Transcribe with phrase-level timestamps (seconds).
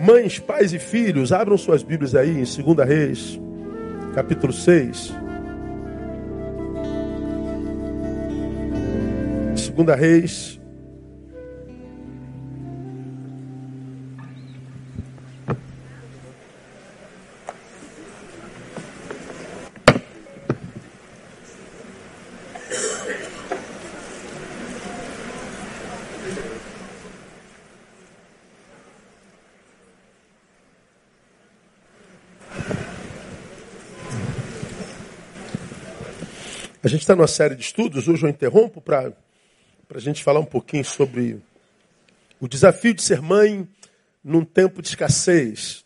[0.00, 3.40] Mães, pais e filhos, abram suas Bíblias aí em 2 Reis,
[4.14, 5.12] capítulo 6.
[9.74, 10.59] 2 Reis,
[37.10, 39.12] está numa série de estudos, hoje eu interrompo para
[39.92, 41.42] a gente falar um pouquinho sobre
[42.38, 43.66] o desafio de ser mãe
[44.22, 45.84] num tempo de escassez.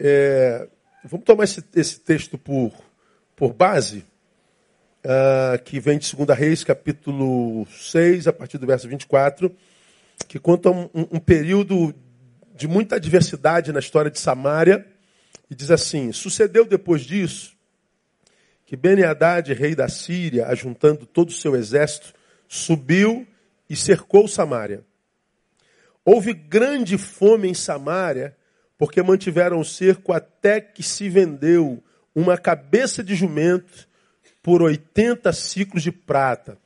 [0.00, 0.66] É,
[1.04, 2.72] vamos tomar esse, esse, texto por,
[3.36, 4.06] por base,
[5.04, 9.54] uh, que vem de 2 Reis, capítulo 6, a partir do verso 24,
[10.28, 11.94] que conta um, um período
[12.54, 14.86] de muita adversidade na história de Samaria,
[15.50, 17.54] e diz assim: Sucedeu depois disso
[18.72, 22.14] que Ben-Hadad, rei da Síria, ajuntando todo o seu exército,
[22.48, 23.28] subiu
[23.68, 24.82] e cercou Samaria.
[26.02, 28.34] Houve grande fome em Samaria,
[28.78, 33.86] porque mantiveram o cerco até que se vendeu uma cabeça de jumento
[34.42, 36.56] por 80 ciclos de prata.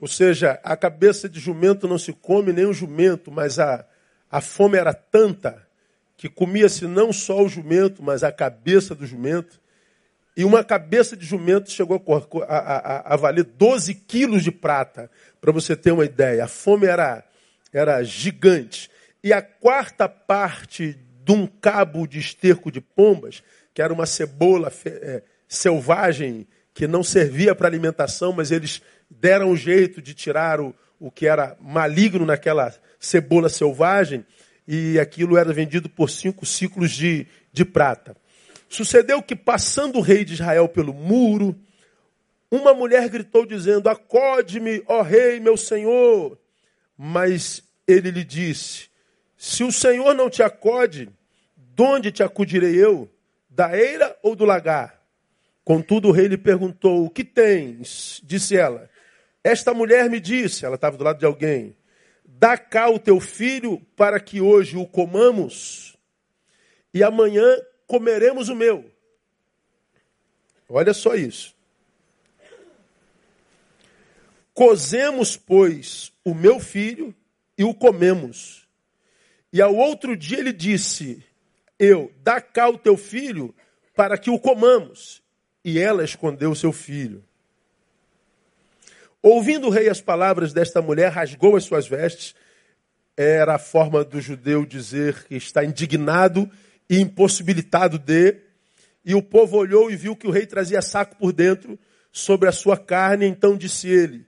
[0.00, 3.84] Ou seja, a cabeça de jumento não se come nem o jumento, mas a,
[4.30, 5.68] a fome era tanta
[6.16, 9.60] que comia-se não só o jumento, mas a cabeça do jumento.
[10.36, 12.02] E uma cabeça de jumento chegou
[12.48, 16.44] a, a, a valer 12 quilos de prata, para você ter uma ideia.
[16.44, 17.22] A fome era,
[17.72, 18.90] era gigante.
[19.22, 23.42] E a quarta parte de um cabo de esterco de pombas,
[23.74, 29.56] que era uma cebola é, selvagem que não servia para alimentação, mas eles deram um
[29.56, 34.24] jeito de tirar o, o que era maligno naquela cebola selvagem,
[34.66, 38.16] e aquilo era vendido por cinco ciclos de, de prata.
[38.72, 41.54] Sucedeu que, passando o rei de Israel pelo muro,
[42.50, 46.38] uma mulher gritou dizendo: Acode-me, ó rei, meu senhor.
[46.96, 48.88] Mas ele lhe disse:
[49.36, 51.10] Se o senhor não te acode,
[51.54, 53.10] de onde te acudirei eu?
[53.50, 55.02] Da eira ou do lagar?
[55.62, 58.22] Contudo, o rei lhe perguntou: O que tens?
[58.24, 58.88] Disse ela:
[59.44, 61.76] Esta mulher me disse, ela estava do lado de alguém:
[62.24, 65.94] Dá cá o teu filho para que hoje o comamos
[66.94, 67.54] e amanhã
[67.92, 68.90] comeremos o meu.
[70.66, 71.54] Olha só isso.
[74.54, 77.14] Cozemos, pois, o meu filho
[77.58, 78.66] e o comemos.
[79.52, 81.22] E ao outro dia ele disse:
[81.78, 83.54] Eu, dá cá o teu filho
[83.94, 85.22] para que o comamos.
[85.62, 87.22] E ela escondeu seu filho.
[89.22, 92.34] Ouvindo o rei as palavras desta mulher, rasgou as suas vestes.
[93.14, 96.50] Era a forma do judeu dizer que está indignado
[96.92, 98.36] e impossibilitado de.
[99.02, 101.78] E o povo olhou e viu que o rei trazia saco por dentro
[102.12, 103.24] sobre a sua carne.
[103.24, 104.26] Então disse ele: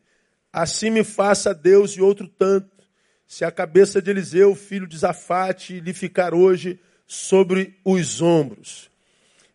[0.50, 2.70] Assim me faça Deus e outro tanto,
[3.26, 8.90] se a cabeça de Eliseu, filho de Zafate, lhe ficar hoje sobre os ombros.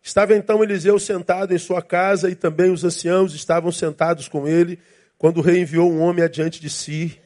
[0.00, 4.78] Estava então Eliseu sentado em sua casa e também os anciãos estavam sentados com ele,
[5.18, 7.20] quando o rei enviou um homem adiante de si.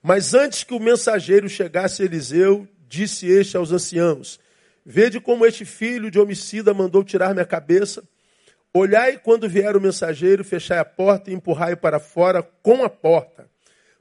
[0.00, 4.38] Mas antes que o mensageiro chegasse a Eliseu, disse este aos anciãos:
[4.84, 8.02] Vede como este filho de homicida mandou tirar minha cabeça.
[8.72, 13.48] Olhai quando vier o mensageiro, fechai a porta e empurrai para fora com a porta.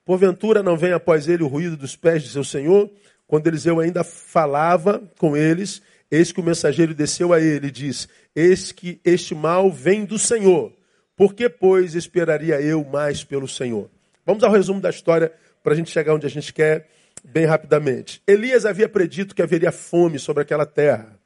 [0.03, 2.91] Porventura não vem após ele o ruído dos pés de seu senhor?
[3.25, 8.09] Quando Eliseu ainda falava com eles, eis que o mensageiro desceu a ele e diz:
[8.35, 10.73] Eis que este mal vem do Senhor.
[11.15, 13.89] Por que, pois, esperaria eu mais pelo Senhor?
[14.25, 15.31] Vamos ao resumo da história
[15.63, 16.89] para a gente chegar onde a gente quer
[17.23, 18.21] bem rapidamente.
[18.27, 21.19] Elias havia predito que haveria fome sobre aquela terra.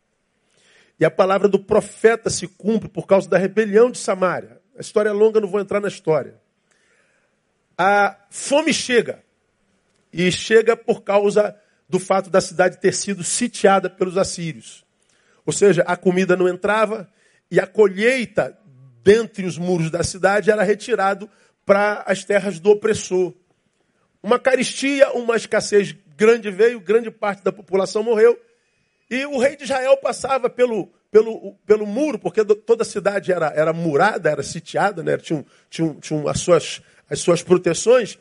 [1.00, 4.60] E a palavra do profeta se cumpre por causa da rebelião de Samaria.
[4.78, 6.36] A história é longa, não vou entrar na história.
[7.78, 9.24] A fome chega.
[10.12, 11.56] E chega por causa
[11.88, 14.86] do fato da cidade ter sido sitiada pelos assírios.
[15.46, 17.10] Ou seja, a comida não entrava
[17.50, 18.58] e a colheita
[19.04, 21.30] dentre os muros da cidade era retirado
[21.66, 23.34] para as terras do opressor.
[24.28, 28.38] Uma caristia, uma escassez grande veio, grande parte da população morreu.
[29.10, 33.54] E o rei de Israel passava pelo, pelo, pelo muro, porque toda a cidade era,
[33.56, 35.16] era murada, era sitiada, né?
[35.16, 38.20] tinha, tinha, tinha as, suas, as suas proteções.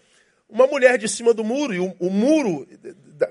[0.49, 2.69] Uma mulher de cima do muro, e o, o muro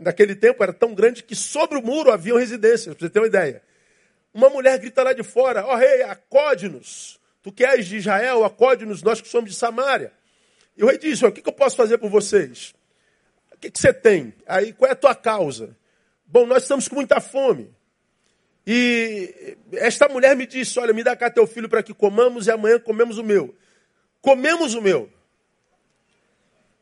[0.01, 3.27] naquele tempo era tão grande que sobre o muro haviam residências, para você ter uma
[3.27, 3.61] ideia.
[4.33, 7.21] Uma mulher grita lá de fora: Ó oh, rei, acode-nos.
[7.41, 10.11] Tu que és de Israel, acode-nos, nós que somos de Samaria.
[10.77, 12.73] E o rei disse: O que, eu posso fazer por vocês?
[13.53, 14.33] O que, que você tem?
[14.45, 15.75] Aí, qual é a tua causa?
[16.25, 17.73] Bom, nós estamos com muita fome.
[18.67, 22.51] E esta mulher me disse: Olha, me dá cá teu filho para que comamos e
[22.51, 23.55] amanhã comemos o meu.
[24.21, 25.09] Comemos o meu.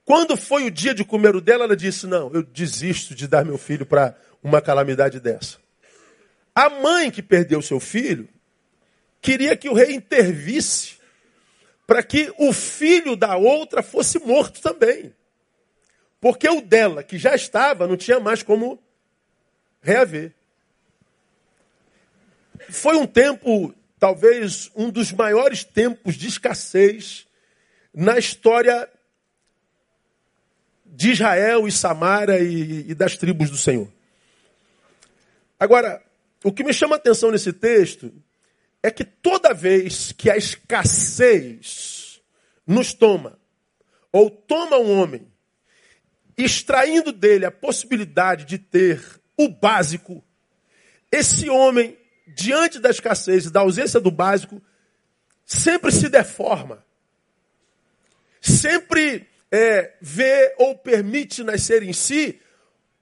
[0.06, 3.46] Quando foi o dia de comer o dela, ela disse: Não, eu desisto de dar
[3.46, 5.58] meu filho para uma calamidade dessa.
[6.56, 8.28] A mãe que perdeu seu filho
[9.22, 10.98] queria que o rei intervisse
[11.86, 15.14] para que o filho da outra fosse morto também.
[16.20, 18.82] Porque o dela, que já estava, não tinha mais como
[19.82, 20.32] reaver.
[22.70, 27.28] Foi um tempo, talvez um dos maiores tempos de escassez
[27.94, 28.90] na história
[30.86, 33.92] de Israel e Samara e, e das tribos do Senhor.
[35.60, 36.02] Agora,
[36.44, 38.14] o que me chama a atenção nesse texto
[38.84, 42.22] é que toda vez que a escassez
[42.68, 43.40] nos toma,
[44.12, 45.26] ou toma um homem,
[46.38, 49.02] extraindo dele a possibilidade de ter
[49.38, 50.22] o básico,
[51.10, 51.98] esse homem
[52.28, 54.62] diante da escassez e da ausência do básico,
[55.46, 56.86] sempre se deforma.
[58.42, 62.42] Sempre é, vê ou permite nascer em si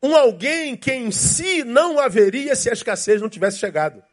[0.04, 4.04] um alguém que em si não haveria se a escassez não tivesse chegado.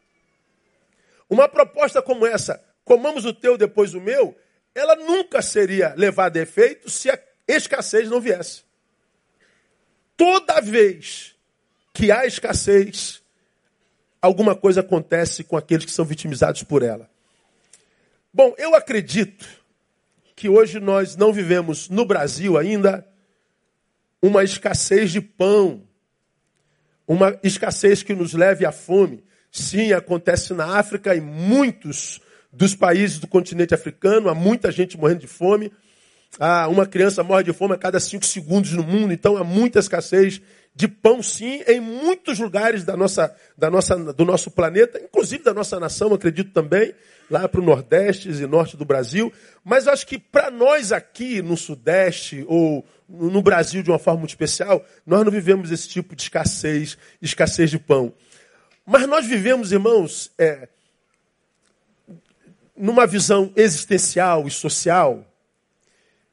[1.29, 4.35] Uma proposta como essa, comamos o teu depois o meu,
[4.73, 8.63] ela nunca seria levada a efeito se a escassez não viesse.
[10.17, 11.35] Toda vez
[11.93, 13.21] que há escassez,
[14.21, 17.09] alguma coisa acontece com aqueles que são vitimizados por ela.
[18.33, 19.47] Bom, eu acredito
[20.35, 23.05] que hoje nós não vivemos no Brasil ainda
[24.21, 25.83] uma escassez de pão,
[27.07, 29.23] uma escassez que nos leve à fome.
[29.51, 35.21] Sim, acontece na África e muitos dos países do continente africano, há muita gente morrendo
[35.21, 35.71] de fome.
[36.39, 39.79] Ah, uma criança morre de fome a cada cinco segundos no mundo, então há muita
[39.79, 40.41] escassez
[40.75, 45.53] de pão, sim, em muitos lugares da nossa, da nossa, do nosso planeta, inclusive da
[45.53, 46.93] nossa nação, acredito também,
[47.29, 49.33] lá para o Nordeste e Norte do Brasil.
[49.63, 54.29] Mas acho que para nós aqui no Sudeste ou no Brasil de uma forma muito
[54.29, 58.13] especial, nós não vivemos esse tipo de escassez, escassez de pão.
[58.91, 60.67] Mas nós vivemos, irmãos, é,
[62.75, 65.31] numa visão existencial e social,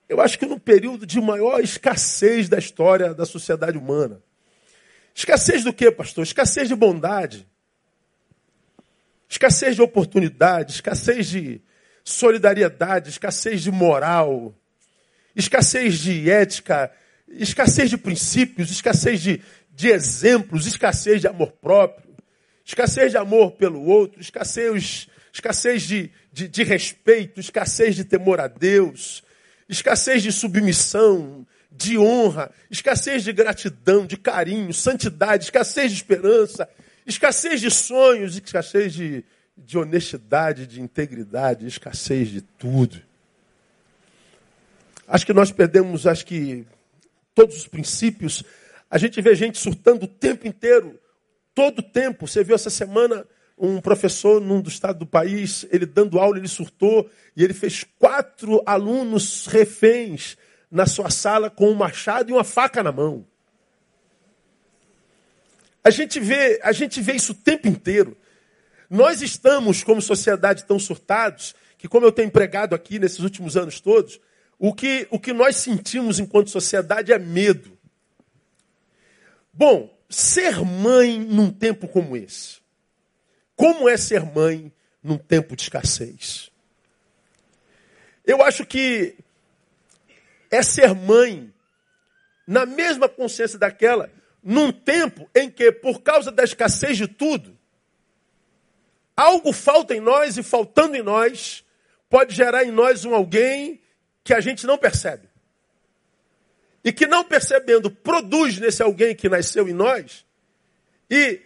[0.08, 4.23] eu acho que no período de maior escassez da história da sociedade humana.
[5.14, 6.25] Escassez do que, pastor?
[6.25, 7.47] Escassez de bondade.
[9.29, 11.61] Escassez de oportunidade, escassez de
[12.03, 14.55] solidariedade, escassez de moral,
[15.35, 16.91] escassez de ética,
[17.29, 19.43] escassez de princípios, escassez de,
[19.75, 22.06] de exemplos, escassez de amor próprio,
[22.67, 28.49] escassez de amor pelo outro, escassez, escassez de, de, de respeito, escassez de temor a
[28.49, 29.23] Deus,
[29.69, 36.69] escassez de submissão, de honra, escassez de gratidão, de carinho, santidade, escassez de esperança,
[37.07, 39.25] escassez de sonhos, escassez de,
[39.57, 43.01] de honestidade, de integridade, escassez de tudo.
[45.07, 46.67] Acho que nós perdemos, acho que
[47.33, 48.43] todos os princípios.
[48.91, 50.99] A gente vê gente surtando o tempo inteiro,
[51.56, 52.29] todo tempo.
[52.29, 53.26] Você viu essa semana
[53.58, 57.82] um professor num do estado do país, ele dando aula, ele surtou e ele fez
[57.99, 60.37] quatro alunos reféns
[60.70, 63.26] na sua sala com um machado e uma faca na mão.
[65.82, 68.15] A gente vê, a gente vê isso o tempo inteiro.
[68.91, 73.81] Nós estamos, como sociedade, tão surtados que, como eu tenho empregado aqui nesses últimos anos
[73.81, 74.20] todos,
[74.58, 77.79] o que, o que nós sentimos enquanto sociedade é medo.
[79.53, 82.58] Bom, ser mãe num tempo como esse.
[83.55, 84.72] Como é ser mãe
[85.03, 86.51] num tempo de escassez?
[88.25, 89.17] Eu acho que
[90.51, 91.53] é ser mãe
[92.46, 94.10] na mesma consciência daquela,
[94.43, 97.56] num tempo em que, por causa da escassez de tudo,
[99.17, 101.65] algo falta em nós e faltando em nós,
[102.08, 103.81] pode gerar em nós um alguém
[104.22, 105.26] que a gente não percebe.
[106.86, 110.24] E que não percebendo, produz nesse alguém que nasceu em nós
[111.10, 111.43] e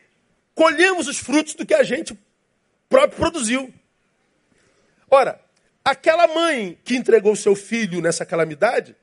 [0.54, 2.16] colhemos os frutos do que a gente
[2.88, 3.75] próprio produziu.
[5.11, 5.40] Ora,
[5.85, 8.94] Aquela mãe que entregou seu filho nessa calamidade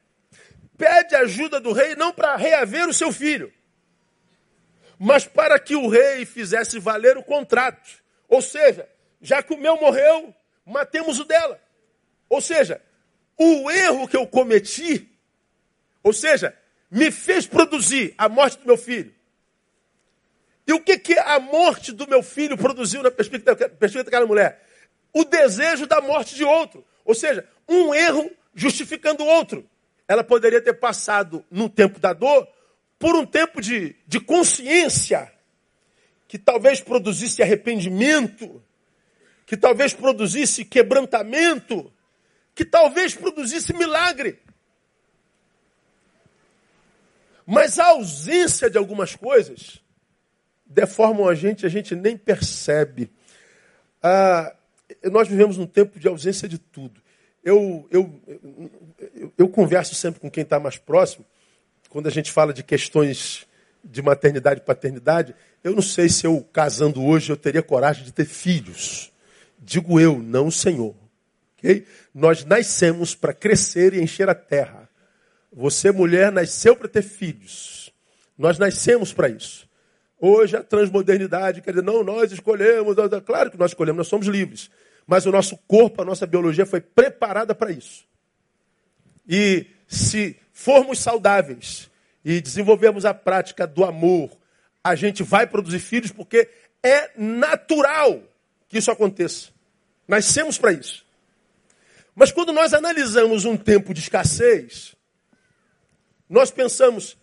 [0.78, 3.52] pede ajuda do rei não para reaver o seu filho,
[5.00, 7.90] mas para que o rei fizesse valer o contrato.
[8.30, 8.88] Ou seja,
[9.20, 10.34] já que o meu morreu,
[10.66, 11.60] matemos o dela.
[12.30, 12.80] Ou seja,
[13.36, 15.10] o erro que eu cometi,
[16.08, 16.58] ou seja,
[16.90, 19.14] me fez produzir a morte do meu filho.
[20.66, 24.68] E o que, que a morte do meu filho produziu na perspectiva, daquela mulher?
[25.14, 26.86] o desejo da morte de outro.
[27.04, 29.68] Ou seja, um erro justificando o outro.
[30.08, 32.48] Ela poderia ter passado, no tempo da dor,
[33.00, 35.32] por um tempo de, de consciência
[36.28, 38.62] que talvez produzisse arrependimento,
[39.46, 41.92] que talvez produzisse quebrantamento,
[42.54, 44.40] que talvez produzisse milagre.
[47.50, 49.82] Mas a ausência de algumas coisas
[50.66, 53.10] deformam a gente, a gente nem percebe.
[54.04, 54.54] Ah,
[55.06, 57.02] nós vivemos num tempo de ausência de tudo.
[57.42, 61.26] Eu, eu, eu, eu converso sempre com quem está mais próximo,
[61.90, 63.48] quando a gente fala de questões
[63.82, 65.34] de maternidade e paternidade.
[65.64, 69.10] Eu não sei se eu, casando hoje, eu teria coragem de ter filhos.
[69.58, 70.94] Digo eu, não o Senhor.
[71.58, 71.86] Okay?
[72.14, 74.87] Nós nascemos para crescer e encher a terra.
[75.60, 77.92] Você, mulher, nasceu para ter filhos.
[78.38, 79.68] Nós nascemos para isso.
[80.20, 82.96] Hoje a transmodernidade quer dizer, não, nós escolhemos.
[83.26, 84.70] Claro que nós escolhemos, nós somos livres.
[85.08, 88.06] Mas o nosso corpo, a nossa biologia foi preparada para isso.
[89.28, 91.90] E se formos saudáveis
[92.24, 94.30] e desenvolvermos a prática do amor,
[94.84, 96.48] a gente vai produzir filhos porque
[96.84, 98.22] é natural
[98.70, 99.50] que isso aconteça.
[100.08, 101.04] Nascemos para isso.
[102.14, 104.96] Mas quando nós analisamos um tempo de escassez,
[106.30, 107.18] nós pensamos,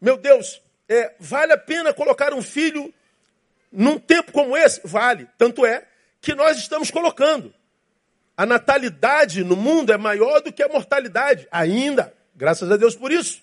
[0.00, 2.92] meu Deus, é, vale a pena colocar um filho
[3.70, 4.80] num tempo como esse?
[4.84, 5.26] Vale.
[5.38, 5.86] Tanto é
[6.20, 7.52] que nós estamos colocando.
[8.36, 12.12] A natalidade no mundo é maior do que a mortalidade, ainda.
[12.34, 13.42] Graças a Deus por isso.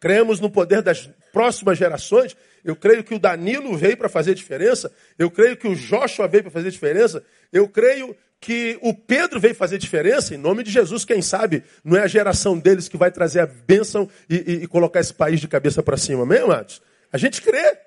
[0.00, 2.36] Cremos no poder das próximas gerações.
[2.64, 4.92] Eu creio que o Danilo veio para fazer diferença.
[5.18, 7.24] Eu creio que o Joshua veio para fazer diferença.
[7.52, 11.96] Eu creio que o Pedro veio fazer diferença, em nome de Jesus, quem sabe, não
[11.96, 15.40] é a geração deles que vai trazer a bênção e, e, e colocar esse país
[15.40, 16.80] de cabeça para cima, amém, amados?
[17.12, 17.78] A gente crê.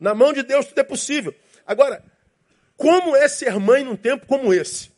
[0.00, 1.34] Na mão de Deus tudo é possível.
[1.66, 2.02] Agora,
[2.76, 4.90] como é ser mãe num tempo como esse?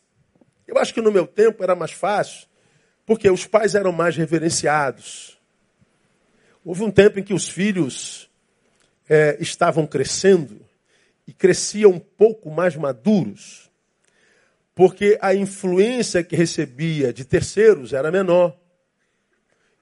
[0.67, 2.47] Eu acho que no meu tempo era mais fácil,
[3.05, 5.37] porque os pais eram mais reverenciados.
[6.65, 8.29] Houve um tempo em que os filhos
[9.07, 10.59] é, estavam crescendo
[11.25, 13.66] e cresciam um pouco mais maduros
[14.77, 18.55] porque a influência que recebia de terceiros era menor.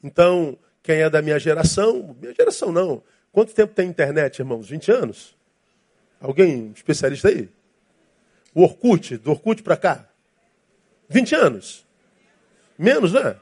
[0.01, 3.03] Então, quem é da minha geração, minha geração não.
[3.29, 4.69] Quanto tempo tem internet, irmãos?
[4.69, 5.35] 20 anos?
[6.17, 7.49] Alguém especialista aí?
[8.53, 10.07] O Orkut, do Orkut para cá?
[11.09, 11.85] 20 anos?
[12.77, 13.35] Menos, né?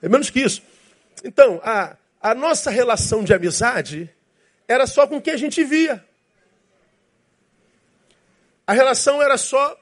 [0.00, 0.62] É menos que isso.
[1.22, 4.08] Então, a, a nossa relação de amizade
[4.66, 6.02] era só com quem a gente via.
[8.66, 9.81] A relação era só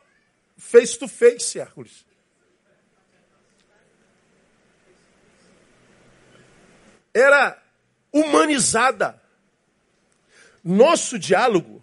[0.60, 2.04] face to face, Hércules.
[7.12, 7.60] Era
[8.12, 9.20] humanizada.
[10.62, 11.82] Nosso diálogo,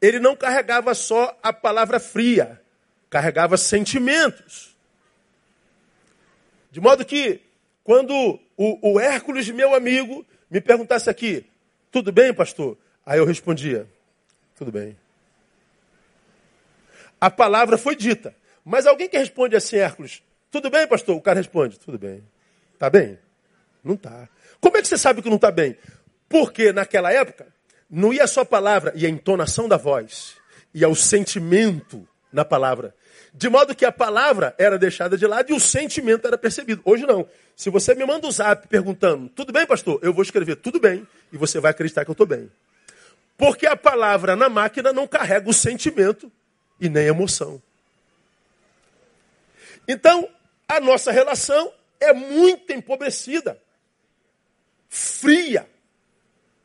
[0.00, 2.62] ele não carregava só a palavra fria,
[3.10, 4.76] carregava sentimentos.
[6.70, 7.40] De modo que,
[7.82, 8.14] quando
[8.56, 11.44] o, o Hércules, meu amigo, me perguntasse aqui,
[11.90, 12.78] tudo bem, pastor?
[13.04, 13.88] Aí eu respondia,
[14.54, 14.96] tudo bem.
[17.24, 18.36] A palavra foi dita.
[18.62, 21.16] Mas alguém que responde assim, Hércules, tudo bem, pastor?
[21.16, 22.22] O cara responde, tudo bem.
[22.78, 23.18] Tá bem?
[23.82, 24.28] Não tá.
[24.60, 25.74] Como é que você sabe que não está bem?
[26.28, 27.46] Porque naquela época
[27.88, 30.36] não ia só a palavra, ia a entonação da voz,
[30.74, 32.94] ia o sentimento na palavra.
[33.32, 36.82] De modo que a palavra era deixada de lado e o sentimento era percebido.
[36.84, 37.26] Hoje não.
[37.56, 39.98] Se você me manda um zap perguntando, tudo bem, pastor?
[40.02, 42.50] Eu vou escrever tudo bem e você vai acreditar que eu estou bem.
[43.38, 46.30] Porque a palavra na máquina não carrega o sentimento
[46.86, 47.62] e nem emoção.
[49.86, 50.28] Então,
[50.68, 53.60] a nossa relação é muito empobrecida,
[54.88, 55.68] fria,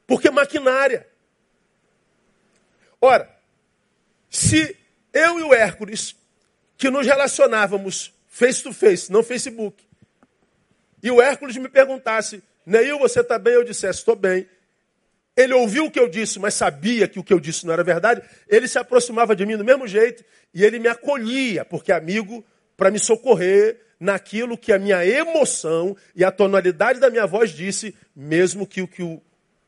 [0.07, 1.07] porque maquinária.
[3.01, 3.29] Ora,
[4.29, 4.75] se
[5.13, 6.15] eu e o Hércules,
[6.77, 9.83] que nos relacionávamos face to face, não Facebook,
[11.01, 13.53] e o Hércules me perguntasse, Neil, você está bem?
[13.53, 14.47] Eu dissesse, estou bem
[15.39, 17.81] ele ouviu o que eu disse, mas sabia que o que eu disse não era
[17.81, 20.21] verdade, ele se aproximava de mim do mesmo jeito
[20.53, 26.25] e ele me acolhia, porque amigo, para me socorrer naquilo que a minha emoção e
[26.25, 29.17] a tonalidade da minha voz disse, mesmo que o que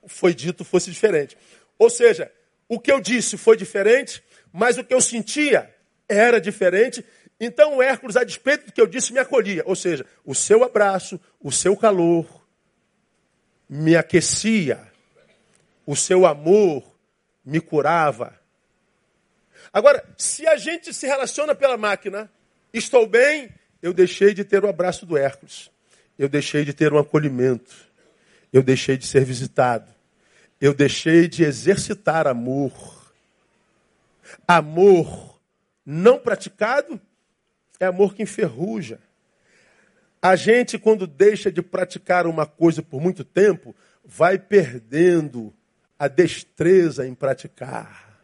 [0.07, 1.37] foi dito fosse diferente.
[1.79, 2.29] Ou seja,
[2.67, 5.73] o que eu disse foi diferente, mas o que eu sentia
[6.07, 7.03] era diferente.
[7.39, 9.63] Então o Hércules, a despeito do que eu disse, me acolhia.
[9.65, 12.45] Ou seja, o seu abraço, o seu calor
[13.69, 14.90] me aquecia
[15.85, 16.83] o seu amor
[17.43, 18.39] me curava.
[19.73, 22.29] Agora, se a gente se relaciona pela máquina,
[22.73, 23.49] estou bem,
[23.81, 25.71] eu deixei de ter o abraço do Hércules.
[26.17, 27.73] Eu deixei de ter um acolhimento.
[28.51, 29.91] Eu deixei de ser visitado.
[30.59, 33.11] Eu deixei de exercitar amor.
[34.47, 35.31] Amor
[35.85, 37.01] não praticado
[37.79, 38.99] é amor que enferruja.
[40.21, 45.51] A gente, quando deixa de praticar uma coisa por muito tempo, vai perdendo
[46.01, 48.19] a destreza em praticar.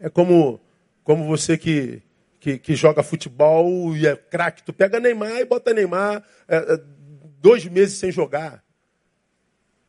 [0.00, 0.58] É como,
[1.04, 2.00] como você que,
[2.40, 4.62] que, que joga futebol e é craque.
[4.62, 6.80] Tu pega Neymar e bota Neymar é, é,
[7.42, 8.64] dois meses sem jogar.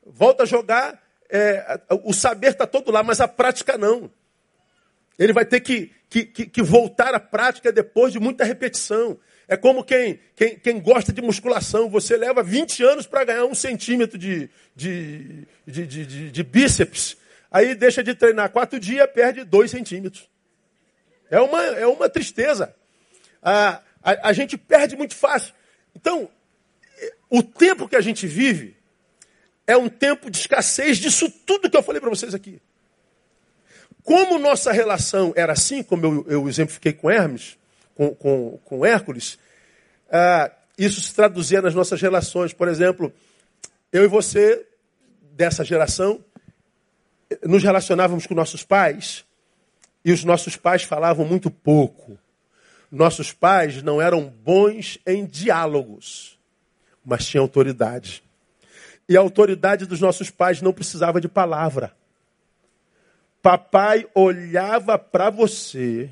[0.05, 4.11] Volta a jogar, é, o saber está todo lá, mas a prática não.
[5.17, 9.17] Ele vai ter que, que, que, que, voltar à prática depois de muita repetição.
[9.47, 11.89] É como quem, quem, quem gosta de musculação.
[11.89, 17.17] Você leva 20 anos para ganhar um centímetro de, de, de, de, de bíceps.
[17.51, 20.29] Aí deixa de treinar quatro dias, perde dois centímetros.
[21.29, 22.73] É uma, é uma tristeza.
[23.41, 25.53] A, a, a gente perde muito fácil.
[25.95, 26.29] Então,
[27.29, 28.75] o tempo que a gente vive
[29.65, 32.61] é um tempo de escassez disso tudo que eu falei para vocês aqui.
[34.03, 37.57] Como nossa relação era assim, como eu, eu exemplifiquei com Hermes,
[37.95, 39.37] com, com, com Hércules,
[40.11, 42.53] ah, isso se traduzia nas nossas relações.
[42.53, 43.13] Por exemplo,
[43.91, 44.65] eu e você,
[45.31, 46.23] dessa geração,
[47.43, 49.25] nos relacionávamos com nossos pais
[50.03, 52.17] e os nossos pais falavam muito pouco.
[52.91, 56.37] Nossos pais não eram bons em diálogos,
[57.03, 58.23] mas tinham autoridade.
[59.07, 61.93] E a autoridade dos nossos pais não precisava de palavra.
[63.41, 66.09] Papai olhava para você.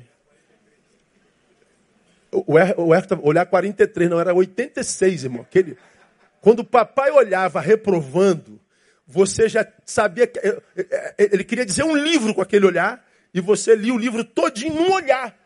[2.32, 5.42] O Hércules olhar 43, não, era 86, irmão.
[5.42, 5.76] Aquele,
[6.40, 8.58] quando o papai olhava reprovando,
[9.06, 13.40] você já sabia que eh, eh, ele queria dizer um livro com aquele olhar e
[13.40, 15.38] você lia o livro todinho num olhar.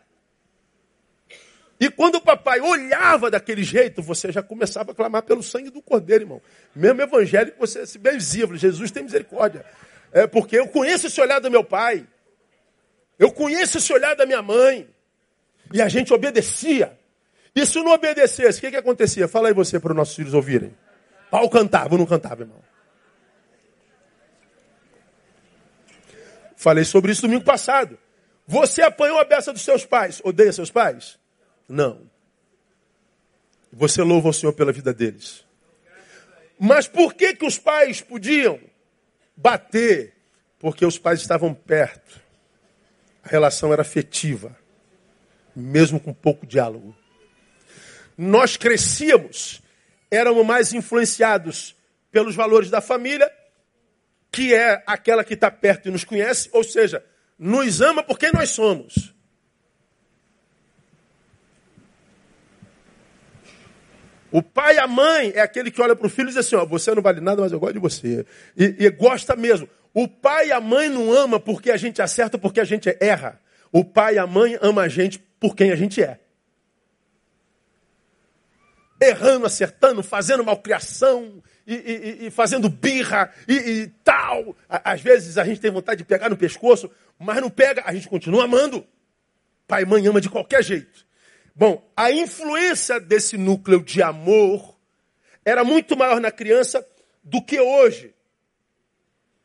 [1.78, 5.82] E quando o papai olhava daquele jeito, você já começava a clamar pelo sangue do
[5.82, 6.42] cordeiro, irmão.
[6.74, 8.46] Mesmo evangélico, você se benzia.
[8.54, 9.64] Jesus tem misericórdia.
[10.12, 12.06] É porque eu conheço esse olhar do meu pai.
[13.18, 14.88] Eu conheço esse olhar da minha mãe.
[15.72, 16.98] E a gente obedecia.
[17.54, 19.26] E se não obedecesse, o que, que acontecia?
[19.26, 20.76] Fala aí você para os nossos filhos ouvirem.
[21.30, 22.62] Pau cantava ou não cantava, irmão?
[26.56, 27.98] Falei sobre isso domingo passado.
[28.46, 30.20] Você apanhou a beça dos seus pais.
[30.24, 31.18] Odeia seus pais?
[31.68, 32.08] Não.
[33.72, 35.44] Você louva o Senhor pela vida deles.
[36.58, 38.58] Mas por que, que os pais podiam
[39.36, 40.14] bater?
[40.58, 42.20] Porque os pais estavam perto.
[43.22, 44.56] A relação era afetiva,
[45.56, 46.94] mesmo com pouco diálogo.
[48.16, 49.62] Nós crescíamos,
[50.10, 51.74] éramos mais influenciados
[52.12, 53.30] pelos valores da família
[54.36, 57.02] que é aquela que está perto e nos conhece, ou seja,
[57.38, 59.14] nos ama por quem nós somos.
[64.30, 66.54] O pai e a mãe é aquele que olha para o filho e diz assim:
[66.54, 68.26] ó, você não vale nada, mas eu gosto de você.
[68.54, 69.66] E, e gosta mesmo.
[69.94, 73.40] O pai e a mãe não ama porque a gente acerta, porque a gente erra.
[73.72, 76.20] O pai e a mãe ama a gente por quem a gente é.
[79.00, 84.56] Errando, acertando, fazendo malcriação, e, e, e fazendo birra e, e, tal.
[84.68, 88.08] Às vezes a gente tem vontade de pegar no pescoço, mas não pega, a gente
[88.08, 88.86] continua amando.
[89.66, 91.04] Pai e mãe ama de qualquer jeito.
[91.54, 94.76] Bom, a influência desse núcleo de amor
[95.44, 96.86] era muito maior na criança
[97.24, 98.14] do que hoje.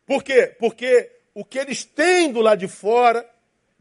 [0.05, 0.55] Por quê?
[0.59, 3.27] Porque o que eles têm do lado de fora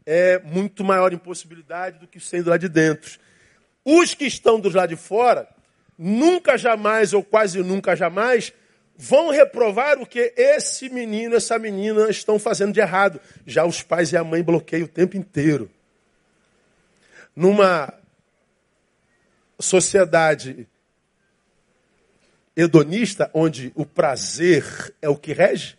[0.05, 3.19] é muito maior impossibilidade do que os têm do lado de dentro.
[3.83, 5.47] Os que estão do lado de fora
[5.97, 8.53] nunca jamais ou quase nunca jamais
[8.97, 13.19] vão reprovar o que esse menino, essa menina estão fazendo de errado.
[13.45, 15.69] Já os pais e a mãe bloqueiam o tempo inteiro.
[17.35, 17.93] Numa
[19.59, 20.67] sociedade
[22.55, 25.77] hedonista, onde o prazer é o que rege,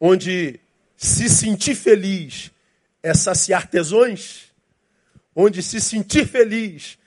[0.00, 0.58] onde
[0.96, 2.50] se sentir feliz
[3.02, 4.52] é saciar tesões,
[5.34, 6.98] onde se sentir feliz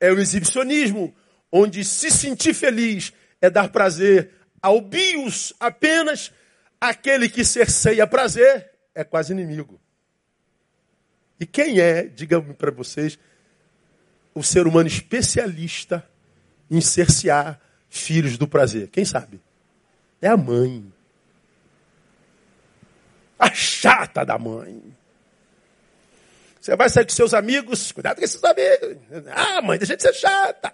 [0.00, 1.14] é o exibicionismo,
[1.50, 6.32] onde se sentir feliz é dar prazer ao bios apenas,
[6.80, 9.80] aquele que cerceia prazer é quase inimigo.
[11.38, 13.18] E quem é, diga-me para vocês,
[14.34, 16.06] o ser humano especialista
[16.70, 18.88] em cercear filhos do prazer?
[18.88, 19.40] Quem sabe?
[20.20, 20.92] É a mãe.
[23.38, 24.82] A chata da mãe.
[26.64, 28.96] Você vai sair com seus amigos, cuidado com esses amigos.
[29.30, 30.72] Ah, mãe, deixa de ser chata.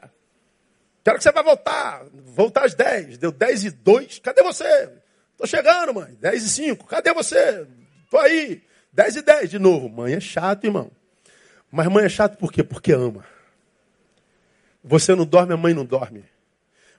[1.02, 2.06] Que hora que você vai voltar?
[2.26, 3.18] Voltar às 10.
[3.18, 4.20] Deu 10 e 2.
[4.20, 4.88] Cadê você?
[5.36, 6.16] Tô chegando, mãe.
[6.20, 6.86] 10 e 5.
[6.86, 7.66] Cadê você?
[8.08, 8.62] Tô aí.
[8.92, 9.88] 10 e 10 de novo.
[9.88, 10.92] Mãe é chato, irmão.
[11.72, 12.62] Mas mãe é chato por quê?
[12.62, 13.26] Porque ama.
[14.84, 16.24] Você não dorme, a mãe não dorme.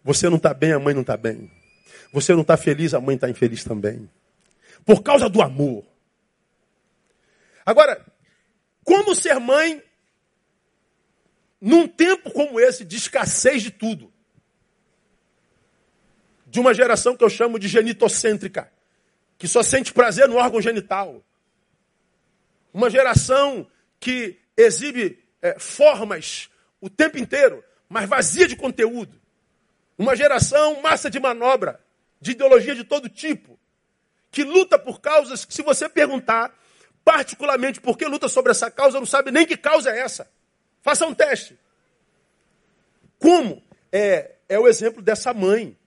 [0.03, 1.49] Você não está bem, a mãe não está bem.
[2.11, 4.09] Você não está feliz, a mãe está infeliz também.
[4.85, 5.85] Por causa do amor.
[7.65, 8.10] Agora,
[8.83, 9.83] como ser mãe
[11.59, 14.11] num tempo como esse, de escassez de tudo.
[16.47, 18.71] De uma geração que eu chamo de genitocêntrica,
[19.37, 21.23] que só sente prazer no órgão genital.
[22.73, 29.21] Uma geração que exibe é, formas o tempo inteiro, mas vazia de conteúdo.
[29.97, 31.79] Uma geração massa de manobra,
[32.19, 33.59] de ideologia de todo tipo,
[34.31, 36.57] que luta por causas que, se você perguntar,
[37.03, 40.29] particularmente por que luta sobre essa causa, não sabe nem que causa é essa.
[40.81, 41.57] Faça um teste.
[43.19, 43.61] Como?
[43.91, 45.77] É, é o exemplo dessa mãe,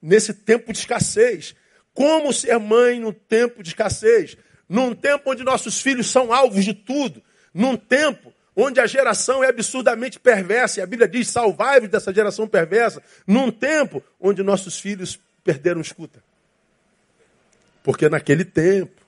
[0.00, 1.54] nesse tempo de escassez.
[1.92, 4.36] Como ser mãe no tempo de escassez?
[4.68, 7.22] Num tempo onde nossos filhos são alvos de tudo.
[7.52, 12.46] Num tempo onde a geração é absurdamente perversa, e a Bíblia diz: salvai-vos dessa geração
[12.46, 13.02] perversa.
[13.26, 16.22] Num tempo onde nossos filhos perderam escuta.
[17.82, 19.03] Porque naquele tempo,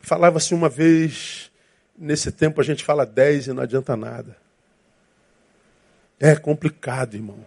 [0.00, 1.50] falava-se uma vez,
[1.96, 4.36] nesse tempo a gente fala dez e não adianta nada.
[6.18, 7.46] É complicado, irmão.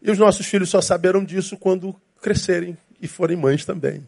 [0.00, 4.06] E os nossos filhos só saberão disso quando crescerem e forem mães também.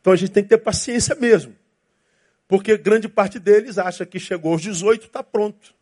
[0.00, 1.54] Então a gente tem que ter paciência mesmo.
[2.48, 5.74] Porque grande parte deles acha que chegou aos 18, está pronto.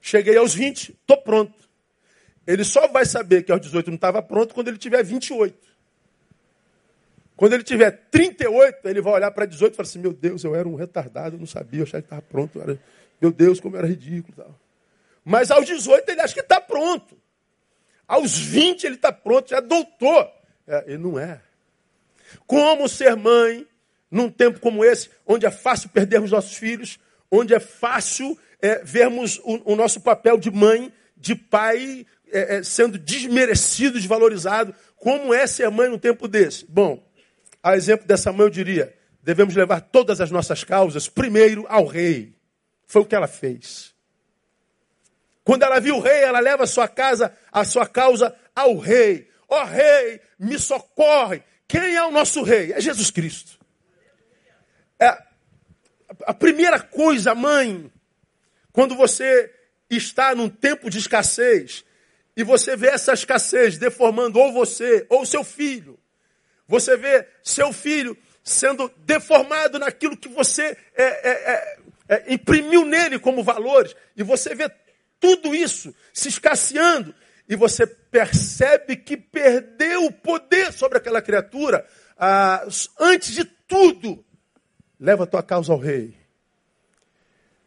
[0.00, 1.54] Cheguei aos 20, estou pronto.
[2.44, 5.71] Ele só vai saber que aos 18 não estava pronto quando ele tiver 28.
[7.36, 10.54] Quando ele tiver 38, ele vai olhar para 18 e falar assim: Meu Deus, eu
[10.54, 12.60] era um retardado, eu não sabia, eu achava que estava pronto.
[12.60, 12.78] Era...
[13.20, 14.34] Meu Deus, como era ridículo.
[14.36, 14.58] Tal.
[15.24, 17.16] Mas aos 18 ele acha que está pronto.
[18.06, 20.30] Aos 20 ele está pronto, já doutor.
[20.66, 21.40] É, ele não é.
[22.46, 23.66] Como ser mãe
[24.10, 26.98] num tempo como esse, onde é fácil perdermos nossos filhos,
[27.30, 32.62] onde é fácil é, vermos o, o, nosso papel de mãe, de pai, é, é,
[32.62, 34.74] sendo desmerecido, desvalorizado.
[34.96, 36.66] Como é ser mãe num tempo desse?
[36.68, 37.02] Bom,
[37.62, 42.34] a exemplo dessa mãe, eu diria: devemos levar todas as nossas causas primeiro ao rei.
[42.86, 43.94] Foi o que ela fez.
[45.44, 49.30] Quando ela viu o rei, ela leva a sua casa, a sua causa ao rei.
[49.48, 51.42] Ó oh, rei, me socorre.
[51.66, 52.72] Quem é o nosso rei?
[52.72, 53.58] É Jesus Cristo.
[55.00, 55.32] É
[56.26, 57.90] a primeira coisa, mãe,
[58.72, 59.52] quando você
[59.90, 61.84] está num tempo de escassez
[62.36, 65.98] e você vê essa escassez deformando ou você ou seu filho,
[66.66, 73.18] você vê seu filho sendo deformado naquilo que você é, é, é, é imprimiu nele
[73.18, 74.70] como valores, e você vê
[75.20, 77.14] tudo isso se escasseando,
[77.48, 81.86] e você percebe que perdeu o poder sobre aquela criatura,
[82.18, 82.66] ah,
[82.98, 84.24] antes de tudo,
[84.98, 86.16] leva a tua causa ao rei.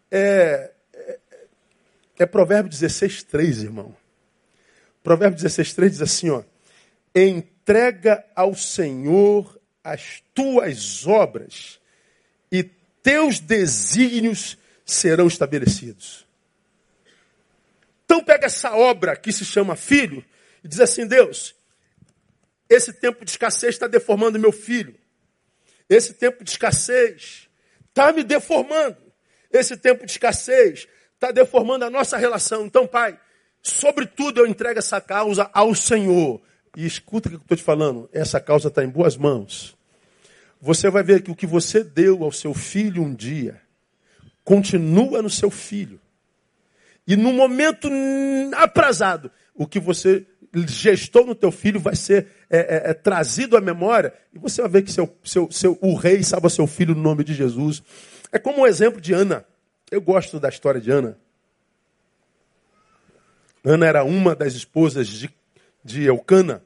[0.10, 1.20] É, é,
[2.20, 3.96] é Provérbio 16, 3, irmão.
[5.04, 6.44] Provérbio 16, 3 diz assim: ó,
[7.66, 11.80] entrega ao Senhor as tuas obras,
[12.52, 12.64] e
[13.02, 16.28] teus desígnios serão estabelecidos.
[18.06, 20.24] Então pega essa obra que se chama filho
[20.64, 21.56] e diz assim: Deus,
[22.70, 24.96] esse tempo de escassez está deformando meu filho.
[25.90, 27.50] Esse tempo de escassez
[27.90, 28.98] está me deformando.
[29.52, 32.66] Esse tempo de escassez está deformando a nossa relação.
[32.66, 33.20] Então, Pai,
[33.60, 36.42] sobretudo eu entrego essa causa ao Senhor.
[36.76, 39.76] E escuta o que eu estou te falando: essa causa está em boas mãos.
[40.62, 43.62] Você vai ver que o que você deu ao seu filho um dia
[44.44, 46.00] continua no seu filho.
[47.08, 47.90] E no momento
[48.56, 50.26] aprazado, o que você
[50.68, 54.14] gestou no teu filho vai ser é, é, é, trazido à memória.
[54.34, 57.24] E você vai ver que seu, seu, seu, o rei salva seu filho no nome
[57.24, 57.84] de Jesus.
[58.32, 59.46] É como o um exemplo de Ana.
[59.92, 61.18] Eu gosto da história de Ana.
[63.64, 65.30] Ana era uma das esposas de,
[65.86, 66.64] de Eucana.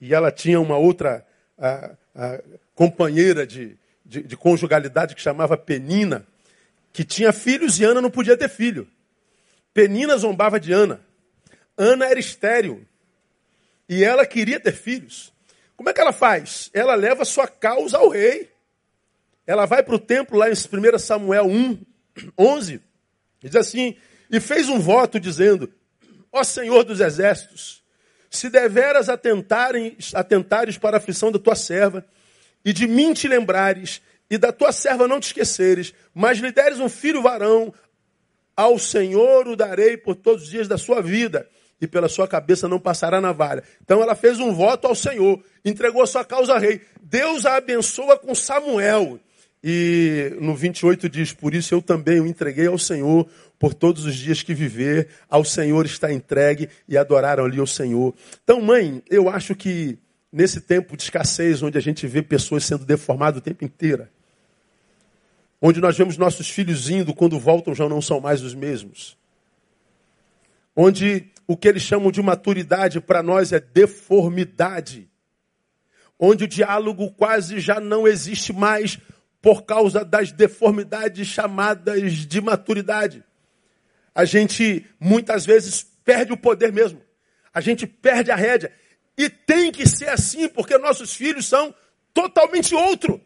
[0.00, 1.26] E ela tinha uma outra
[1.58, 2.42] a, a,
[2.74, 6.24] companheira de, de, de conjugalidade que chamava Penina,
[6.92, 8.86] que tinha filhos e Ana não podia ter filho.
[9.72, 11.00] Penina zombava de Ana.
[11.76, 12.86] Ana era estéril.
[13.88, 15.32] E ela queria ter filhos.
[15.76, 16.70] Como é que ela faz?
[16.72, 18.48] Ela leva sua causa ao rei.
[19.44, 21.84] Ela vai para o templo lá em 1 Samuel 1,
[22.38, 22.80] 11.
[23.40, 23.96] Diz assim:
[24.30, 25.70] E fez um voto dizendo:
[26.32, 27.83] Ó Senhor dos exércitos,
[28.36, 32.04] se deveras atentares, atentares para a aflição da tua serva,
[32.64, 36.80] e de mim te lembrares, e da tua serva não te esqueceres, mas lhe deres
[36.80, 37.72] um filho varão,
[38.56, 41.48] ao Senhor o darei por todos os dias da sua vida,
[41.80, 43.62] e pela sua cabeça não passará navalha.
[43.82, 46.80] Então ela fez um voto ao Senhor, entregou a sua causa ao rei.
[47.02, 49.20] Deus a abençoa com Samuel.
[49.62, 53.26] E no 28 diz: Por isso eu também o entreguei ao Senhor
[53.58, 55.08] por todos os dias que viver.
[55.28, 58.14] Ao Senhor está entregue e adoraram ali o Senhor.
[58.42, 59.98] Então, mãe, eu acho que
[60.32, 64.08] nesse tempo de escassez, onde a gente vê pessoas sendo deformadas o tempo inteiro,
[65.62, 69.16] onde nós vemos nossos filhos indo, quando voltam já não são mais os mesmos.
[70.76, 75.08] Onde o que eles chamam de maturidade para nós é deformidade.
[76.18, 78.98] onde o diálogo quase já não existe mais
[79.42, 83.22] por causa das deformidades chamadas de maturidade.
[84.14, 87.02] A gente muitas vezes perde o poder mesmo.
[87.52, 88.72] A gente perde a rédea.
[89.16, 91.74] E tem que ser assim, porque nossos filhos são
[92.12, 93.20] totalmente outro.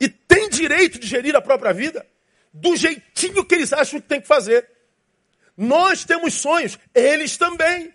[0.00, 2.06] E tem direito de gerir a própria vida
[2.52, 4.68] do jeitinho que eles acham que tem que fazer.
[5.56, 7.92] Nós temos sonhos, eles também.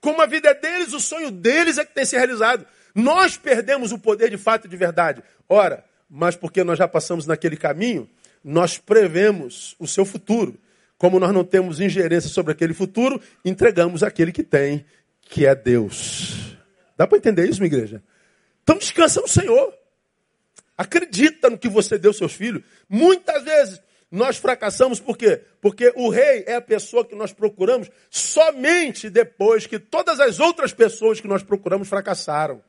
[0.00, 2.66] Como a vida é deles, o sonho deles é que tem que ser realizado.
[2.94, 5.22] Nós perdemos o poder de fato e de verdade.
[5.48, 8.08] Ora, mas porque nós já passamos naquele caminho,
[8.46, 10.56] nós prevemos o seu futuro.
[10.96, 14.86] Como nós não temos ingerência sobre aquele futuro, entregamos aquele que tem,
[15.20, 16.56] que é Deus.
[16.96, 18.00] Dá para entender isso, minha igreja?
[18.62, 19.74] Então descansa no Senhor.
[20.78, 22.62] Acredita no que você deu aos seus filhos.
[22.88, 25.42] Muitas vezes nós fracassamos por quê?
[25.60, 30.72] Porque o rei é a pessoa que nós procuramos somente depois que todas as outras
[30.72, 32.62] pessoas que nós procuramos fracassaram.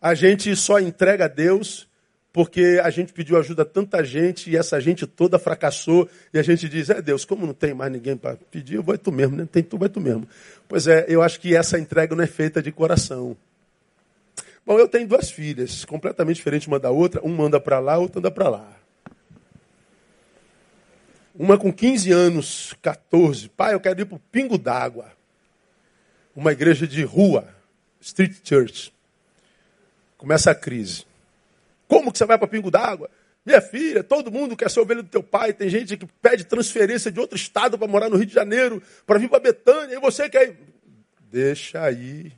[0.00, 1.88] A gente só entrega a Deus
[2.32, 6.42] porque a gente pediu ajuda a tanta gente e essa gente toda fracassou e a
[6.42, 9.46] gente diz, é Deus, como não tem mais ninguém para pedir, vai tu mesmo, né?
[9.50, 10.26] Tem tu, vai tu mesmo.
[10.66, 13.36] Pois é, eu acho que essa entrega não é feita de coração.
[14.64, 18.20] Bom, eu tenho duas filhas, completamente diferentes uma da outra, uma anda para lá, outra
[18.20, 18.72] anda para lá.
[21.34, 23.48] Uma com 15 anos, 14.
[23.50, 25.10] Pai, eu quero ir para o Pingo d'Água.
[26.34, 27.48] Uma igreja de rua,
[28.00, 28.92] Street Church.
[30.16, 31.04] Começa a crise.
[31.92, 33.10] Como que você vai para Pingo d'Água?
[33.44, 35.52] Minha filha, todo mundo quer ser ovelha do teu pai.
[35.52, 39.18] Tem gente que pede transferência de outro estado para morar no Rio de Janeiro, para
[39.18, 39.96] vir para Betânia.
[39.96, 40.58] E você quer ir?
[41.30, 42.32] Deixa aí.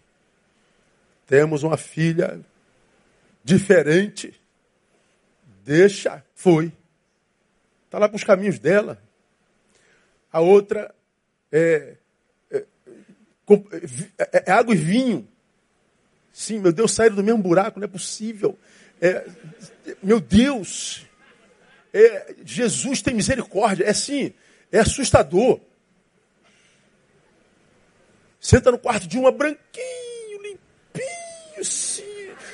[1.25, 2.41] Temos uma filha
[3.45, 4.35] diferente.
[5.65, 6.25] Deixa.
[6.35, 6.73] Foi.
[7.85, 9.01] Está lá para os caminhos dela.
[10.33, 10.93] A outra
[11.53, 11.95] é,
[12.51, 12.65] é,
[14.19, 15.29] é, é, água e vinho.
[16.33, 18.59] Sim, meu Deus, saíram do mesmo buraco, não é possível.
[19.01, 19.27] É,
[20.03, 21.07] meu Deus,
[21.93, 23.85] é, Jesus tem misericórdia.
[23.85, 24.33] É sim,
[24.73, 25.61] é assustador.
[28.41, 32.03] Senta no quarto de uma branquinho, limpinho, sim.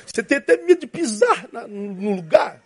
[0.05, 2.61] Você tem até medo de pisar na, no lugar.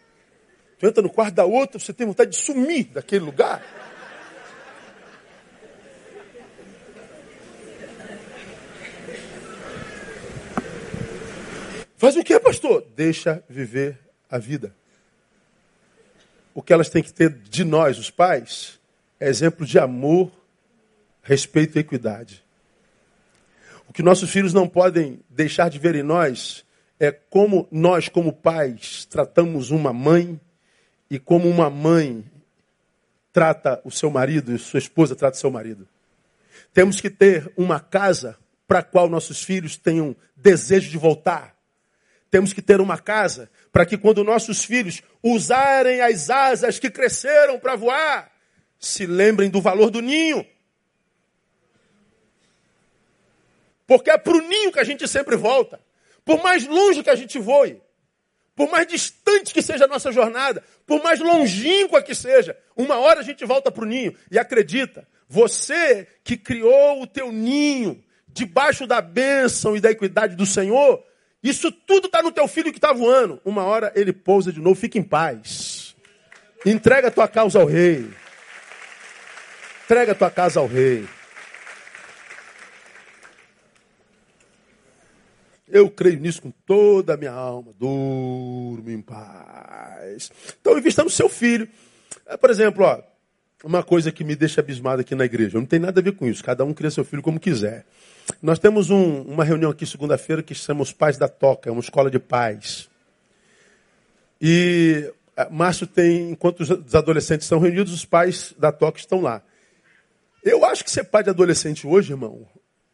[0.78, 3.64] Tu entra no quarto da outra, você tem vontade de sumir daquele lugar.
[12.06, 12.86] Faz o que, pastor?
[12.96, 13.98] Deixa viver
[14.30, 14.76] a vida.
[16.54, 18.80] O que elas têm que ter de nós, os pais,
[19.20, 20.32] é exemplo de amor,
[21.24, 22.44] respeito e equidade.
[23.90, 26.64] O que nossos filhos não podem deixar de ver em nós
[27.00, 30.40] é como nós, como pais, tratamos uma mãe,
[31.10, 32.24] e como uma mãe
[33.34, 35.88] trata o seu marido e sua esposa trata o seu marido.
[36.72, 38.38] Temos que ter uma casa
[38.68, 41.55] para a qual nossos filhos tenham desejo de voltar.
[42.36, 47.58] Temos que ter uma casa para que quando nossos filhos usarem as asas que cresceram
[47.58, 48.30] para voar,
[48.78, 50.46] se lembrem do valor do ninho.
[53.88, 55.80] Porque é para o ninho que a gente sempre volta.
[56.26, 57.82] Por mais longe que a gente voe.
[58.54, 63.22] Por mais distante que seja a nossa jornada, por mais longínqua que seja, uma hora
[63.22, 64.14] a gente volta para o ninho.
[64.30, 70.46] E acredita, você que criou o teu ninho debaixo da bênção e da equidade do
[70.46, 71.02] Senhor,
[71.50, 73.40] isso tudo está no teu filho que está voando.
[73.46, 75.96] Uma hora ele pousa de novo, fica em paz.
[76.66, 78.10] Entrega a tua causa ao rei.
[79.84, 81.08] Entrega a tua casa ao rei.
[85.68, 87.72] Eu creio nisso com toda a minha alma.
[87.78, 90.32] Durmo em paz.
[90.60, 91.68] Então, invista no seu filho.
[92.26, 93.02] É, por exemplo, ó,
[93.66, 95.58] uma coisa que me deixa abismado aqui na igreja.
[95.58, 96.44] Não tem nada a ver com isso.
[96.44, 97.84] Cada um cria seu filho como quiser.
[98.40, 101.68] Nós temos um, uma reunião aqui segunda-feira que chama os Pais da Toca.
[101.68, 102.88] É uma escola de pais.
[104.40, 109.42] E é, Márcio tem, enquanto os adolescentes estão reunidos, os pais da Toca estão lá.
[110.44, 112.48] Eu acho que ser pai de adolescente hoje, irmão,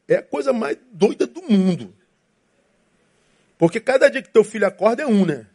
[0.08, 1.94] é a coisa mais doida do mundo.
[3.58, 5.48] Porque cada dia que teu filho acorda é um, né?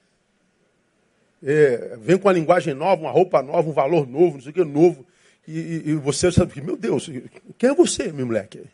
[1.43, 4.55] É, vem com uma linguagem nova, uma roupa nova, um valor novo, não sei o
[4.55, 5.07] que, novo.
[5.47, 7.09] E, e, você sabe que, meu Deus,
[7.57, 8.65] quem é você, meu moleque?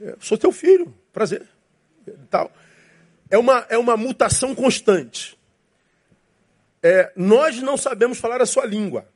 [0.00, 1.46] É, sou teu filho, prazer.
[2.30, 2.50] Tal.
[3.28, 5.38] É, uma, é uma mutação constante.
[6.82, 9.06] É, nós não sabemos falar a sua língua,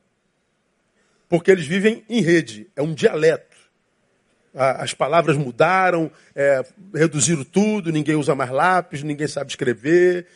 [1.27, 3.55] porque eles vivem em rede, é um dialeto
[4.55, 10.27] as palavras mudaram, é, reduziram tudo, ninguém usa mais lápis, ninguém sabe escrever,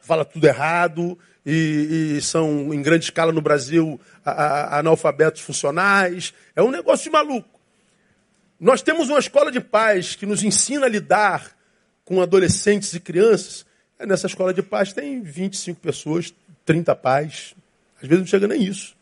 [0.00, 6.34] fala tudo errado, e, e, são em grande escala no Brasil a, a, analfabetos funcionais.
[6.54, 7.60] É um negócio de maluco.
[8.58, 11.56] Nós temos uma escola de pais que nos ensina a lidar
[12.04, 13.64] com adolescentes e crianças.
[13.98, 16.34] Nessa escola de paz tem 25 pessoas,
[16.66, 17.54] 30 pais.
[18.02, 18.94] Às vezes não chega nem isso.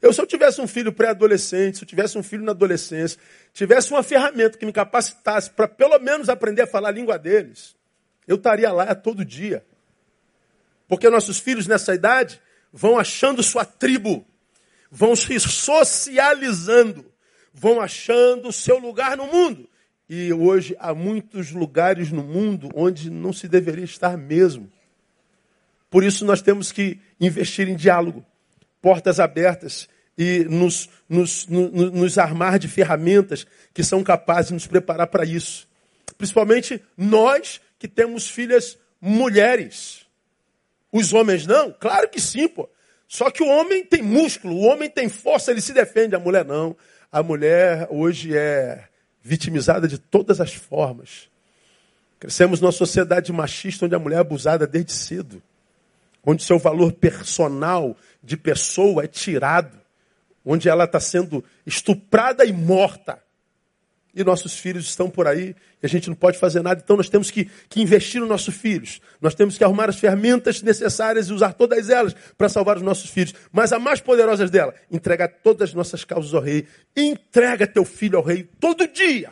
[0.00, 3.18] Eu, se eu tivesse um filho pré-adolescente, se eu tivesse um filho na adolescência,
[3.52, 7.76] tivesse uma ferramenta que me capacitasse para pelo menos aprender a falar a língua deles,
[8.26, 9.64] eu estaria lá todo dia.
[10.90, 12.40] Porque nossos filhos nessa idade
[12.72, 14.26] vão achando sua tribo,
[14.90, 17.06] vão se socializando,
[17.54, 19.70] vão achando seu lugar no mundo.
[20.08, 24.68] E hoje há muitos lugares no mundo onde não se deveria estar mesmo.
[25.88, 28.26] Por isso nós temos que investir em diálogo,
[28.82, 34.66] portas abertas e nos, nos, nos, nos armar de ferramentas que são capazes de nos
[34.66, 35.68] preparar para isso.
[36.18, 40.09] Principalmente nós que temos filhas mulheres.
[40.92, 41.72] Os homens não?
[41.72, 42.68] Claro que sim, pô.
[43.06, 46.14] Só que o homem tem músculo, o homem tem força, ele se defende.
[46.14, 46.76] A mulher não.
[47.10, 48.84] A mulher hoje é
[49.22, 51.28] vitimizada de todas as formas.
[52.18, 55.42] Crescemos numa sociedade machista onde a mulher é abusada desde cedo.
[56.24, 59.80] Onde seu valor personal de pessoa é tirado.
[60.44, 63.20] Onde ela está sendo estuprada e morta
[64.14, 66.80] e nossos filhos estão por aí e a gente não pode fazer nada.
[66.82, 69.00] Então nós temos que, que investir nos nossos filhos.
[69.20, 73.10] Nós temos que arrumar as ferramentas necessárias e usar todas elas para salvar os nossos
[73.10, 73.34] filhos.
[73.52, 76.66] Mas a mais poderosa dela, entregar todas as nossas causas ao rei.
[76.96, 79.30] Entrega teu filho ao rei todo dia.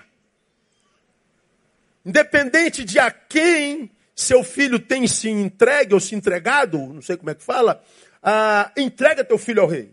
[2.04, 7.30] Independente de a quem seu filho tem se entregue ou se entregado, não sei como
[7.30, 7.82] é que fala,
[8.22, 9.92] ah, entrega teu filho ao rei.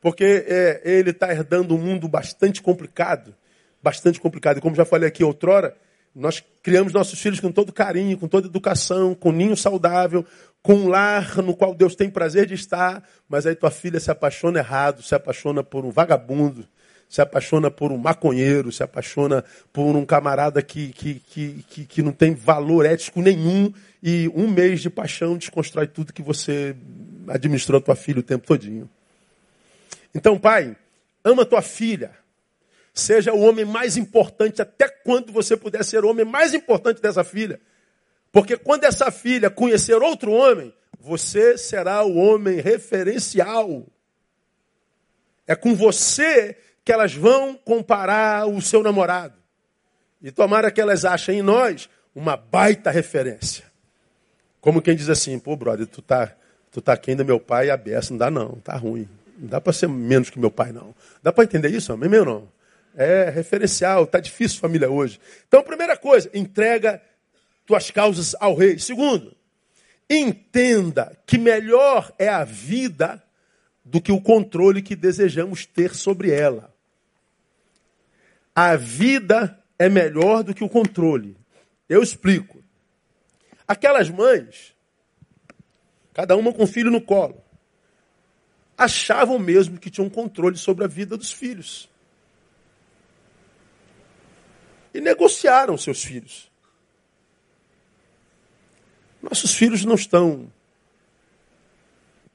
[0.00, 3.34] Porque é, ele está herdando um mundo bastante complicado
[3.86, 4.58] bastante complicado.
[4.58, 5.76] E como já falei aqui outrora,
[6.12, 10.26] nós criamos nossos filhos com todo carinho, com toda educação, com ninho saudável,
[10.60, 14.10] com um lar no qual Deus tem prazer de estar, mas aí tua filha se
[14.10, 16.66] apaixona errado, se apaixona por um vagabundo,
[17.08, 22.02] se apaixona por um maconheiro, se apaixona por um camarada que, que, que, que, que
[22.02, 23.72] não tem valor ético nenhum,
[24.02, 26.74] e um mês de paixão desconstrói tudo que você
[27.28, 28.90] administrou a tua filha o tempo todinho.
[30.12, 30.76] Então, pai,
[31.22, 32.10] ama tua filha,
[32.96, 37.22] Seja o homem mais importante, até quando você puder ser o homem mais importante dessa
[37.22, 37.60] filha.
[38.32, 43.86] Porque quando essa filha conhecer outro homem, você será o homem referencial.
[45.46, 49.34] É com você que elas vão comparar o seu namorado.
[50.22, 53.66] E tomara que elas achem em nós uma baita referência.
[54.58, 56.34] Como quem diz assim, pô, brother, tu tá,
[56.72, 58.10] tu tá do meu pai e a beça.
[58.10, 59.06] Não dá não, tá ruim.
[59.38, 60.94] Não dá para ser menos que meu pai, não.
[61.22, 62.55] Dá para entender isso, amém, meu não?
[62.98, 65.20] É, referencial, está difícil família hoje.
[65.46, 67.02] Então, primeira coisa, entrega
[67.66, 68.78] tuas causas ao rei.
[68.78, 69.36] Segundo,
[70.08, 73.22] entenda que melhor é a vida
[73.84, 76.74] do que o controle que desejamos ter sobre ela.
[78.54, 81.36] A vida é melhor do que o controle.
[81.86, 82.64] Eu explico.
[83.68, 84.74] Aquelas mães,
[86.14, 87.44] cada uma com um filho no colo,
[88.78, 91.90] achavam mesmo que tinham controle sobre a vida dos filhos
[94.96, 96.50] e negociaram seus filhos.
[99.20, 100.50] Nossos filhos não estão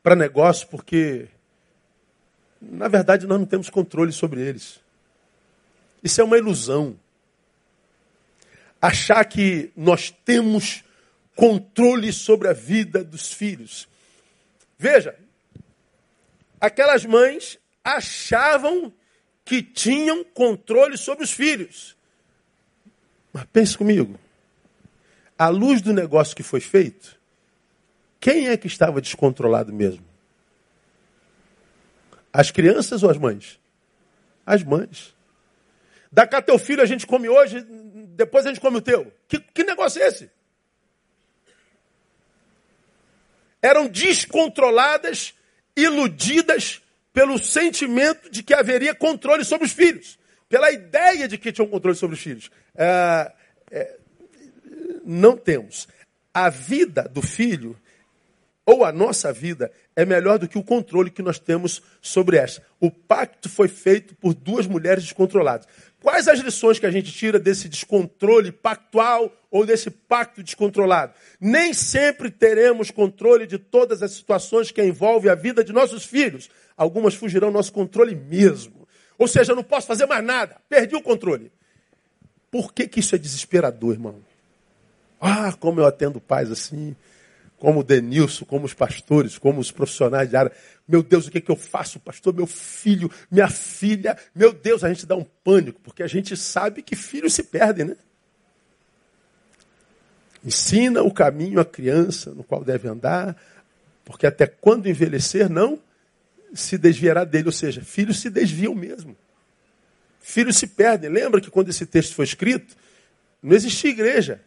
[0.03, 1.27] para negócio porque,
[2.61, 4.79] na verdade, nós não temos controle sobre eles.
[6.03, 6.99] Isso é uma ilusão.
[8.79, 10.83] Achar que nós temos
[11.35, 13.87] controle sobre a vida dos filhos.
[14.77, 15.17] Veja,
[16.59, 18.93] aquelas mães achavam
[19.43, 21.99] que tinham controle sobre os filhos.
[23.31, 24.19] Mas pense comigo.
[25.37, 27.19] À luz do negócio que foi feito,
[28.19, 30.05] quem é que estava descontrolado mesmo?
[32.31, 33.59] As crianças ou as mães?
[34.45, 35.15] As mães.
[36.11, 37.61] Da cá teu filho a gente come hoje,
[38.15, 39.11] depois a gente come o teu.
[39.27, 40.29] Que, que negócio é esse?
[43.61, 45.33] Eram descontroladas,
[45.75, 46.81] iludidas
[47.13, 50.19] pelo sentimento de que haveria controle sobre os filhos
[50.51, 52.51] pela ideia de que tinham controle sobre os filhos.
[52.75, 53.31] É,
[53.71, 53.97] é,
[55.03, 55.87] não temos.
[56.33, 57.77] A vida do filho,
[58.65, 62.63] ou a nossa vida, é melhor do que o controle que nós temos sobre esta.
[62.79, 65.67] O pacto foi feito por duas mulheres descontroladas.
[66.01, 71.13] Quais as lições que a gente tira desse descontrole pactual ou desse pacto descontrolado?
[71.39, 76.49] Nem sempre teremos controle de todas as situações que envolvem a vida de nossos filhos.
[76.75, 78.87] Algumas fugirão ao nosso controle mesmo.
[79.17, 80.57] Ou seja, eu não posso fazer mais nada.
[80.67, 81.51] Perdi o controle.
[82.51, 84.15] Por que, que isso é desesperador, irmão?
[85.19, 86.95] Ah, como eu atendo pais assim,
[87.57, 90.51] como o Denilson, como os pastores, como os profissionais de área.
[90.87, 92.33] Meu Deus, o que, que eu faço, pastor?
[92.33, 94.17] Meu filho, minha filha.
[94.35, 97.85] Meu Deus, a gente dá um pânico, porque a gente sabe que filhos se perdem,
[97.85, 97.95] né?
[100.43, 103.37] Ensina o caminho à criança no qual deve andar,
[104.03, 105.79] porque até quando envelhecer não
[106.53, 107.45] se desviará dele.
[107.45, 109.15] Ou seja, filhos se desviam mesmo.
[110.21, 111.09] Filhos se perdem.
[111.09, 112.77] Lembra que quando esse texto foi escrito,
[113.41, 114.41] não existia igreja.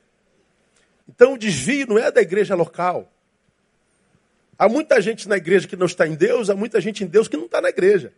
[1.09, 3.12] Então o desvio não é da igreja local.
[4.57, 7.27] Há muita gente na igreja que não está em Deus, há muita gente em Deus
[7.27, 8.12] que não está na igreja.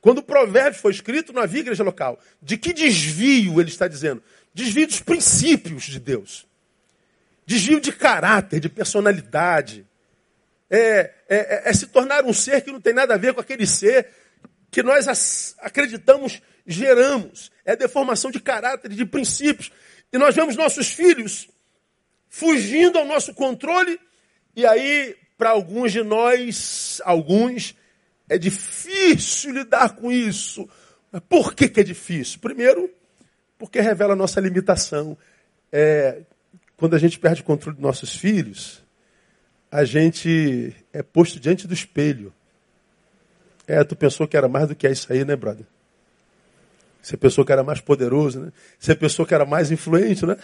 [0.00, 2.18] Quando o provérbio foi escrito, não havia igreja local.
[2.40, 4.22] De que desvio ele está dizendo?
[4.54, 6.46] Desvio dos princípios de Deus.
[7.44, 9.84] Desvio de caráter, de personalidade.
[10.70, 13.40] É, é, é, é se tornar um ser que não tem nada a ver com
[13.40, 14.08] aquele ser
[14.72, 17.52] que nós acreditamos geramos.
[17.64, 19.70] É deformação de caráter, de princípios.
[20.12, 21.48] E nós vemos nossos filhos
[22.28, 24.00] fugindo ao nosso controle
[24.54, 27.74] e aí, para alguns de nós, alguns,
[28.28, 30.68] é difícil lidar com isso.
[31.10, 32.38] Mas por que, que é difícil?
[32.38, 32.90] Primeiro,
[33.58, 35.16] porque revela a nossa limitação.
[35.70, 36.20] É,
[36.76, 38.84] quando a gente perde o controle dos nossos filhos,
[39.70, 42.32] a gente é posto diante do espelho.
[43.72, 45.64] É, tu pensou que era mais do que é isso aí, né, brother?
[47.00, 48.52] Você pensou que era mais poderoso, né?
[48.78, 50.36] Você pensou que era mais influente, né?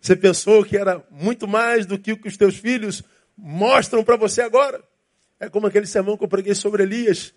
[0.00, 3.02] Você pensou que era muito mais do que o que os teus filhos
[3.36, 4.80] mostram para você agora.
[5.40, 7.34] É como aquele sermão que eu preguei sobre Elias,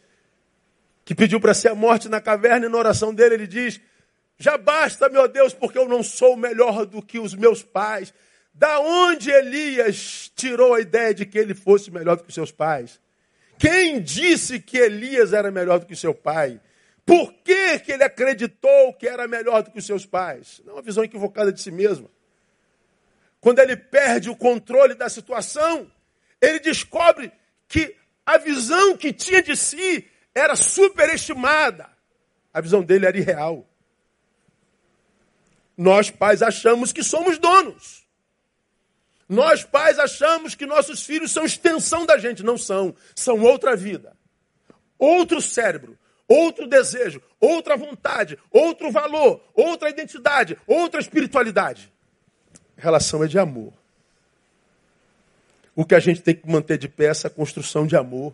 [1.04, 3.82] que pediu para ser a morte na caverna e na oração dele ele diz:
[4.38, 8.14] Já basta, meu Deus, porque eu não sou melhor do que os meus pais.
[8.54, 12.52] Da onde Elias tirou a ideia de que ele fosse melhor do que os seus
[12.52, 13.01] pais?
[13.62, 16.60] Quem disse que Elias era melhor do que seu pai?
[17.06, 20.62] Por que, que ele acreditou que era melhor do que os seus pais?
[20.66, 22.10] Não, uma visão equivocada de si mesmo
[23.42, 25.92] quando ele perde o controle da situação,
[26.40, 27.32] ele descobre
[27.68, 31.90] que a visão que tinha de si era superestimada.
[32.54, 33.68] A visão dele era irreal.
[35.76, 38.01] Nós, pais, achamos que somos donos.
[39.32, 42.44] Nós, pais, achamos que nossos filhos são extensão da gente.
[42.44, 42.94] Não são.
[43.16, 44.14] São outra vida.
[45.00, 45.98] Outro cérebro.
[46.28, 47.22] Outro desejo.
[47.40, 48.38] Outra vontade.
[48.52, 49.42] Outro valor.
[49.56, 50.58] Outra identidade.
[50.68, 51.92] Outra espiritualidade
[52.82, 53.72] relação é de amor.
[55.76, 58.34] O que a gente tem que manter de pé é essa construção de amor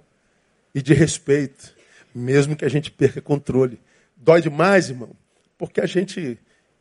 [0.74, 1.76] e de respeito,
[2.16, 3.80] mesmo que a gente perca controle.
[4.16, 5.12] Dói demais, irmão,
[5.58, 6.40] porque a gente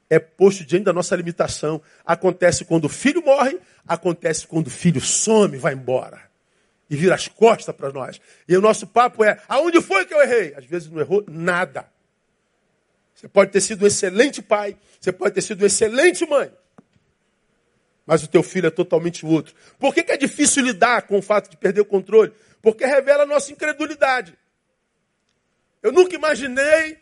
[0.09, 1.83] é posto diante da nossa limitação.
[2.05, 6.27] Acontece quando o filho morre, acontece quando o filho some, vai embora
[6.89, 8.21] e vira as costas para nós.
[8.49, 10.55] E o nosso papo é: aonde foi que eu errei?
[10.57, 11.89] Às vezes não errou nada.
[13.15, 16.53] Você pode ter sido um excelente pai, você pode ter sido uma excelente mãe,
[18.05, 19.55] mas o teu filho é totalmente outro.
[19.79, 22.33] Por que, que é difícil lidar com o fato de perder o controle?
[22.61, 24.37] Porque revela a nossa incredulidade.
[25.83, 26.99] Eu nunca imaginei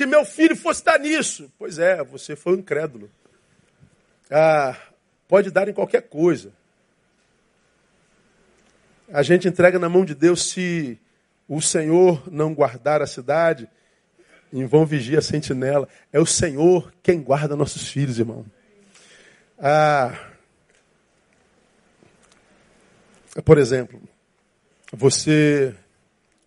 [0.00, 1.52] que meu filho fosse estar nisso.
[1.58, 3.10] Pois é, você foi um incrédulo.
[4.30, 4.74] Ah,
[5.28, 6.54] pode dar em qualquer coisa.
[9.12, 10.98] A gente entrega na mão de Deus se
[11.46, 13.68] o Senhor não guardar a cidade,
[14.50, 15.86] em vão vigia a sentinela.
[16.10, 18.46] É o Senhor quem guarda nossos filhos, irmão.
[19.58, 20.18] Ah,
[23.44, 24.00] por exemplo,
[24.90, 25.74] você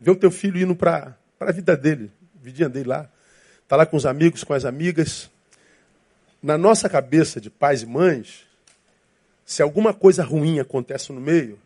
[0.02, 3.13] vê o teu filho indo para a vida dele, vidinha dele lá,
[3.74, 5.32] está lá com os amigos, com as amigas.
[6.42, 8.46] Na nossa cabeça de pais e mães,
[9.44, 11.58] se alguma coisa ruim acontece no meio,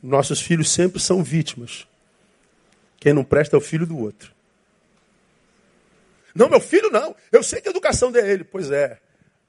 [0.00, 1.88] nossos filhos sempre são vítimas.
[3.00, 4.32] Quem não presta é o filho do outro.
[6.32, 7.16] Não, meu filho não.
[7.32, 8.44] Eu sei que a educação dele.
[8.44, 9.00] Pois é.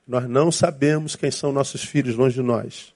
[0.07, 2.95] Nós não sabemos quem são nossos filhos longe de nós.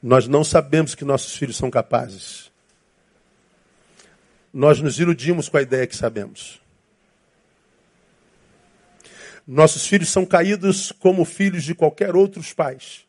[0.00, 2.53] Nós não sabemos que nossos filhos são capazes.
[4.54, 6.60] Nós nos iludimos com a ideia que sabemos.
[9.44, 13.04] Nossos filhos são caídos como filhos de qualquer outros pais.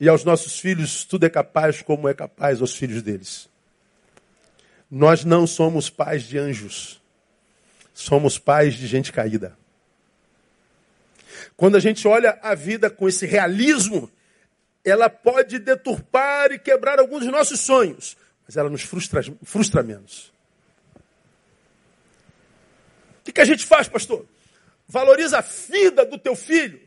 [0.00, 3.48] E aos nossos filhos tudo é capaz como é capaz aos filhos deles.
[4.90, 7.00] Nós não somos pais de anjos.
[7.94, 9.56] Somos pais de gente caída.
[11.56, 14.10] Quando a gente olha a vida com esse realismo,
[14.84, 18.16] ela pode deturpar e quebrar alguns dos nossos sonhos,
[18.46, 20.32] mas ela nos frustra, frustra menos.
[23.20, 24.26] O que, que a gente faz, pastor?
[24.88, 26.80] Valoriza a vida do teu filho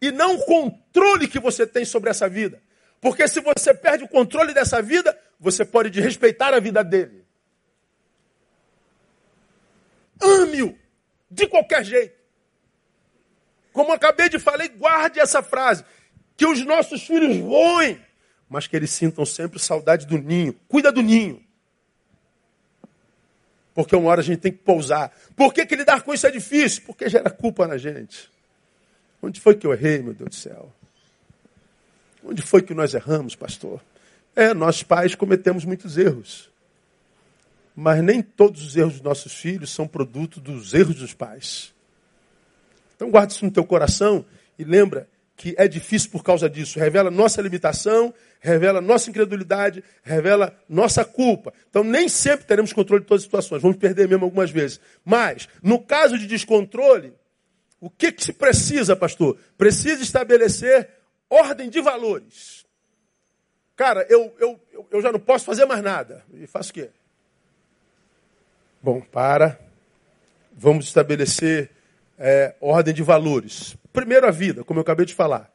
[0.00, 2.62] e não o controle que você tem sobre essa vida.
[3.00, 7.24] Porque se você perde o controle dessa vida, você pode desrespeitar a vida dele.
[10.20, 10.78] Ame-o
[11.30, 12.20] de qualquer jeito.
[13.72, 15.84] Como acabei de falar, guarde essa frase.
[16.36, 18.00] Que os nossos filhos voem,
[18.50, 20.52] mas que eles sintam sempre saudade do ninho.
[20.66, 21.40] Cuida do ninho.
[23.72, 25.16] Porque uma hora a gente tem que pousar.
[25.36, 26.82] Por que, que lidar com isso é difícil?
[26.84, 28.28] Porque gera culpa na gente.
[29.22, 30.72] Onde foi que eu errei, meu Deus do céu?
[32.24, 33.80] Onde foi que nós erramos, pastor?
[34.34, 36.50] É, nós pais cometemos muitos erros.
[37.76, 41.72] Mas nem todos os erros dos nossos filhos são produto dos erros dos pais.
[42.96, 44.24] Então guarda isso no teu coração
[44.58, 45.08] e lembra
[45.40, 46.78] que é difícil por causa disso.
[46.78, 51.50] Revela nossa limitação, revela nossa incredulidade, revela nossa culpa.
[51.70, 53.62] Então nem sempre teremos controle de todas as situações.
[53.62, 54.78] Vamos perder mesmo algumas vezes.
[55.02, 57.14] Mas, no caso de descontrole,
[57.80, 59.38] o que, que se precisa, pastor?
[59.56, 60.90] Precisa estabelecer
[61.30, 62.66] ordem de valores.
[63.74, 64.60] Cara, eu, eu,
[64.90, 66.22] eu já não posso fazer mais nada.
[66.34, 66.90] E faço o quê?
[68.82, 69.58] Bom, para.
[70.52, 71.70] Vamos estabelecer
[72.20, 73.74] é, ordem de valores.
[73.94, 75.50] Primeiro, a vida, como eu acabei de falar.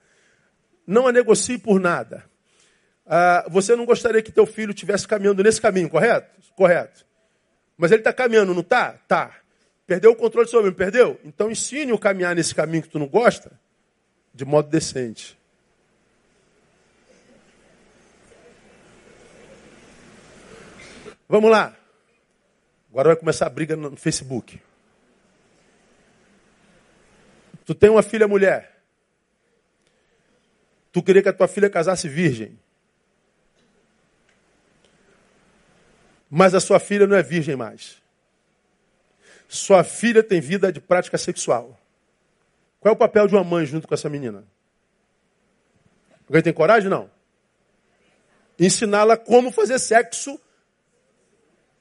[0.86, 2.26] Não a negocie por nada.
[3.06, 6.42] Ah, você não gostaria que teu filho estivesse caminhando nesse caminho, correto?
[6.56, 7.06] Correto.
[7.78, 8.94] Mas ele está caminhando, não está?
[9.08, 9.36] Tá.
[9.86, 11.20] Perdeu o controle sobre ele, perdeu?
[11.24, 13.52] Então ensine o caminhar nesse caminho que tu não gosta,
[14.34, 15.38] de modo decente.
[21.30, 21.76] Vamos lá.
[22.90, 24.60] Agora vai começar a briga no Facebook.
[27.66, 28.82] Tu tem uma filha mulher.
[30.92, 32.58] Tu queria que a tua filha casasse virgem.
[36.30, 38.02] Mas a sua filha não é virgem mais.
[39.48, 41.80] Sua filha tem vida de prática sexual.
[42.80, 44.44] Qual é o papel de uma mãe junto com essa menina?
[46.28, 46.90] Alguém tem coragem?
[46.90, 47.10] Não.
[48.60, 50.40] Ensiná-la como fazer sexo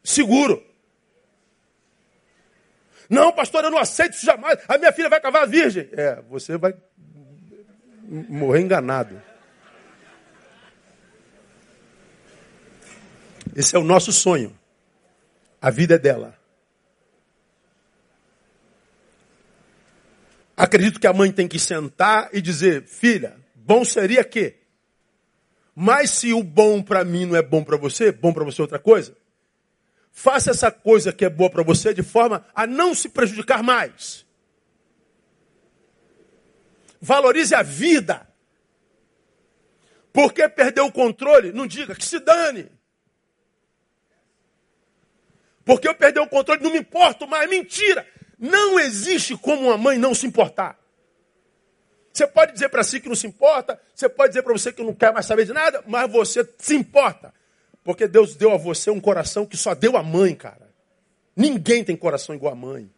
[0.02, 0.64] seguro.
[3.08, 4.58] Não, pastor, eu não aceito isso jamais.
[4.68, 5.88] A minha filha vai cavar virgem.
[5.92, 6.74] É, você vai
[8.28, 9.20] morrer enganado.
[13.54, 14.56] Esse é o nosso sonho.
[15.60, 16.36] A vida é dela.
[20.56, 24.56] Acredito que a mãe tem que sentar e dizer: Filha, bom seria que.
[25.74, 28.62] Mas se o bom para mim não é bom para você, bom para você é
[28.62, 29.16] outra coisa,
[30.16, 34.24] Faça essa coisa que é boa para você de forma a não se prejudicar mais.
[37.00, 38.26] Valorize a vida.
[40.12, 42.70] Porque perdeu o controle, não diga que se dane.
[45.64, 47.50] Porque eu perdi o controle, não me importo mais.
[47.50, 48.06] Mentira!
[48.38, 50.78] Não existe como uma mãe não se importar.
[52.12, 54.82] Você pode dizer para si que não se importa, você pode dizer para você que
[54.84, 57.34] não quer mais saber de nada, mas você se importa.
[57.84, 60.72] Porque Deus deu a você um coração que só deu a mãe, cara.
[61.36, 62.90] Ninguém tem coração igual a mãe.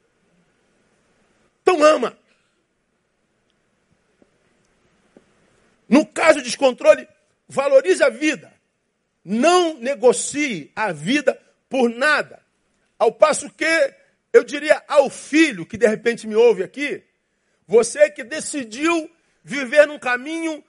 [1.60, 2.16] Então ama.
[5.88, 7.08] No caso de descontrole,
[7.48, 8.52] valorize a vida.
[9.24, 12.40] Não negocie a vida por nada.
[12.96, 13.94] Ao passo que,
[14.32, 17.02] eu diria ao filho que de repente me ouve aqui,
[17.66, 19.10] você que decidiu
[19.42, 20.62] viver num caminho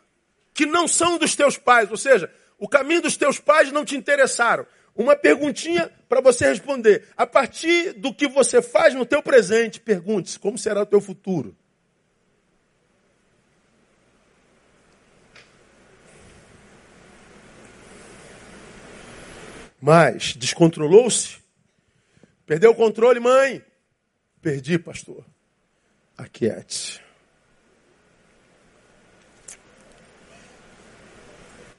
[0.53, 3.95] que não são dos teus pais, ou seja, o caminho dos teus pais não te
[3.95, 4.66] interessaram.
[4.95, 7.08] Uma perguntinha para você responder.
[7.16, 11.55] A partir do que você faz no teu presente, pergunte-se como será o teu futuro.
[19.80, 21.38] Mas descontrolou-se?
[22.47, 23.64] Perdeu o controle, mãe?
[24.41, 25.24] Perdi, pastor.
[26.18, 27.07] Aquiete-se.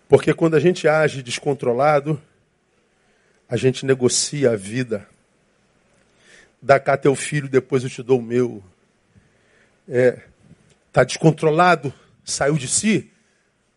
[0.09, 2.21] Porque quando a gente age descontrolado,
[3.47, 5.07] a gente negocia a vida.
[6.61, 8.65] Dá cá teu filho, depois eu te dou o meu.
[9.87, 10.23] É,
[10.91, 11.93] tá descontrolado,
[12.25, 13.13] saiu de si,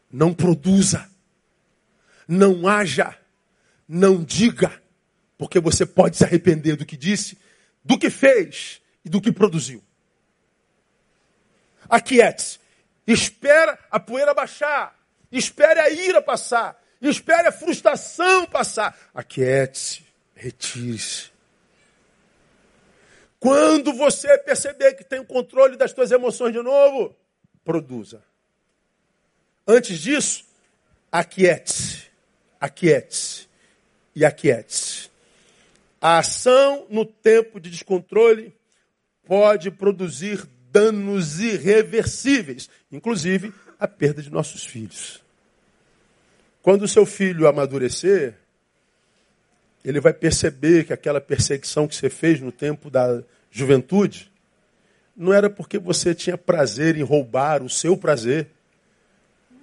[0.09, 1.09] não produza.
[2.27, 3.17] Não haja,
[3.85, 4.81] não diga,
[5.37, 7.37] porque você pode se arrepender do que disse,
[7.83, 9.83] do que fez e do que produziu.
[11.89, 12.57] Aquiete-se,
[13.05, 15.00] espera a poeira baixar.
[15.31, 16.81] Espere a ira passar.
[17.01, 18.97] Espere a frustração passar.
[19.13, 20.03] Aquiete-se,
[20.35, 21.31] retire-se.
[23.39, 27.15] Quando você perceber que tem o controle das suas emoções de novo,
[27.63, 28.21] produza.
[29.67, 30.45] Antes disso,
[31.11, 32.03] aquiete-se,
[32.59, 33.47] aquiete-se
[34.15, 35.09] e aquiete-se.
[35.99, 38.55] A ação no tempo de descontrole
[39.23, 45.23] pode produzir danos irreversíveis, inclusive a perda de nossos filhos.
[46.61, 48.35] Quando o seu filho amadurecer,
[49.83, 54.31] ele vai perceber que aquela perseguição que você fez no tempo da juventude
[55.17, 58.51] não era porque você tinha prazer em roubar o seu prazer,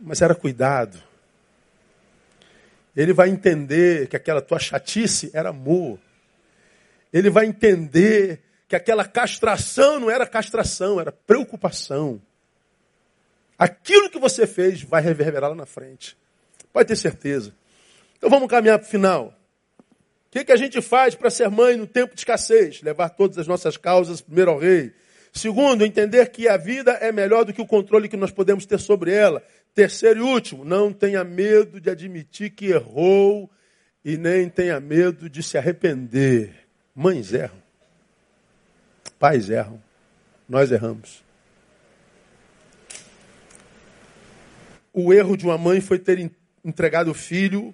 [0.03, 1.01] mas era cuidado.
[2.97, 5.97] Ele vai entender que aquela tua chatice era amor.
[7.13, 12.21] ele vai entender que aquela castração não era castração, era preocupação.
[13.59, 16.17] Aquilo que você fez vai reverberar lá na frente.
[16.73, 17.53] Pode ter certeza.
[18.17, 19.35] Então vamos caminhar para o final.
[20.29, 22.83] O que, que a gente faz para ser mãe no tempo de escassez?
[22.83, 24.93] Levar todas as nossas causas primeiro ao rei.
[25.33, 28.79] Segundo, entender que a vida é melhor do que o controle que nós podemos ter
[28.79, 29.43] sobre ela.
[29.75, 33.51] Terceiro e último, não tenha medo de admitir que errou
[34.05, 36.67] e nem tenha medo de se arrepender.
[36.95, 37.63] Mães erram.
[39.19, 39.83] Pais erram.
[40.49, 41.28] Nós erramos.
[45.01, 46.29] O erro de uma mãe foi ter
[46.65, 47.73] entregado o filho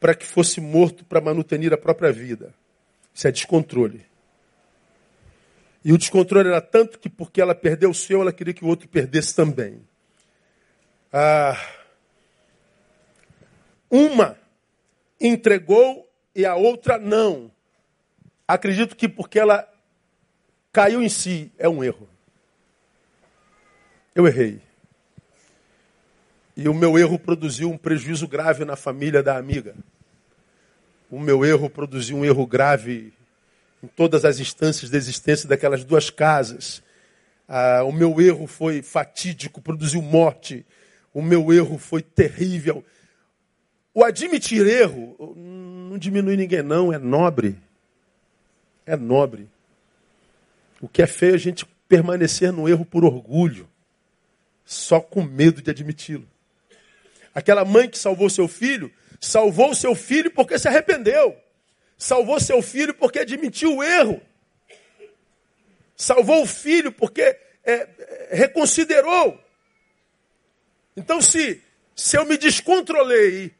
[0.00, 2.52] para que fosse morto para manutenir a própria vida.
[3.14, 4.04] Isso é descontrole.
[5.84, 8.66] E o descontrole era tanto que, porque ela perdeu o seu, ela queria que o
[8.66, 9.80] outro perdesse também.
[11.12, 11.56] Ah,
[13.88, 14.36] uma
[15.20, 17.48] entregou e a outra não.
[18.48, 19.72] Acredito que porque ela
[20.72, 22.08] caiu em si, é um erro.
[24.16, 24.71] Eu errei.
[26.56, 29.74] E o meu erro produziu um prejuízo grave na família da amiga.
[31.10, 33.12] O meu erro produziu um erro grave
[33.82, 36.82] em todas as instâncias da existência daquelas duas casas.
[37.48, 40.64] Ah, o meu erro foi fatídico, produziu morte.
[41.12, 42.84] O meu erro foi terrível.
[43.94, 47.58] O admitir erro não diminui ninguém, não, é nobre.
[48.86, 49.48] É nobre.
[50.80, 53.68] O que é feio é a gente permanecer no erro por orgulho,
[54.64, 56.26] só com medo de admiti-lo.
[57.34, 61.36] Aquela mãe que salvou seu filho, salvou seu filho porque se arrependeu.
[61.96, 64.20] Salvou seu filho porque admitiu o erro.
[65.96, 69.38] Salvou o filho porque é, é, reconsiderou.
[70.96, 71.62] Então, se,
[71.94, 73.52] se eu me descontrolei,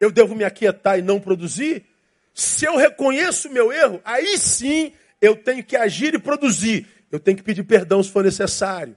[0.00, 1.84] eu devo me aquietar e não produzir?
[2.32, 6.86] Se eu reconheço o meu erro, aí sim eu tenho que agir e produzir.
[7.10, 8.96] Eu tenho que pedir perdão se for necessário.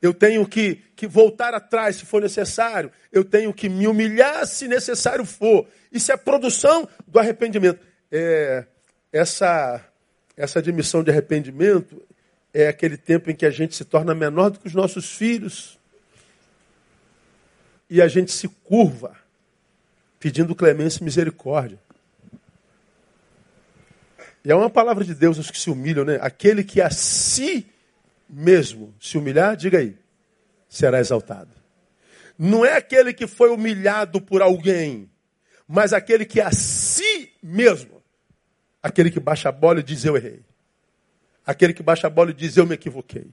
[0.00, 2.92] Eu tenho que, que voltar atrás se for necessário.
[3.10, 5.66] Eu tenho que me humilhar se necessário for.
[5.90, 7.80] Isso é produção do arrependimento.
[8.12, 8.66] É,
[9.12, 9.84] essa,
[10.36, 12.02] essa admissão de arrependimento
[12.52, 15.78] é aquele tempo em que a gente se torna menor do que os nossos filhos.
[17.88, 19.16] E a gente se curva,
[20.18, 21.78] pedindo clemência e misericórdia.
[24.44, 26.18] E é uma palavra de Deus os que se humilham, né?
[26.20, 27.66] Aquele que a si
[28.28, 29.96] mesmo se humilhar, diga aí,
[30.68, 31.50] será exaltado.
[32.38, 35.10] Não é aquele que foi humilhado por alguém,
[35.66, 38.02] mas aquele que a si mesmo,
[38.82, 40.40] aquele que baixa a bola e diz eu errei.
[41.46, 43.28] Aquele que baixa a bola e diz eu me equivoquei.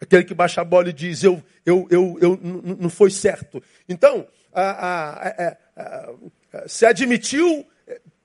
[0.00, 3.62] Aquele que baixa a bola e diz eu, eu, eu, eu não foi certo.
[3.88, 7.66] Então, a, a, a, se admitiu,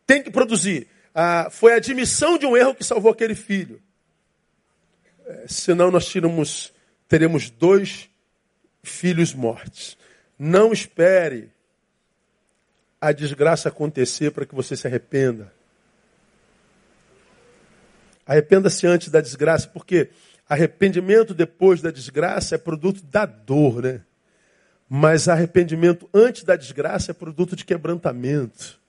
[0.06, 0.88] tem que produzir.
[1.52, 3.82] foi a admissão de um erro que salvou aquele filho.
[5.48, 6.74] Senão nós tiramos,
[7.08, 8.10] teremos dois
[8.84, 9.98] filhos mortos.
[10.38, 11.52] Não espere
[13.00, 15.52] a desgraça acontecer para que você se arrependa.
[18.26, 20.10] Arrependa-se antes da desgraça, porque
[20.50, 24.02] arrependimento depois da desgraça é produto da dor, né?
[24.90, 28.80] Mas arrependimento antes da desgraça é produto de quebrantamento.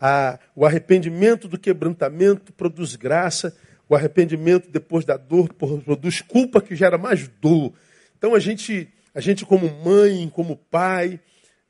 [0.00, 3.56] Ah, o arrependimento do quebrantamento produz graça
[3.88, 7.72] o arrependimento depois da dor produz culpa que gera mais dor.
[8.16, 11.18] Então a gente, a gente como mãe, como pai,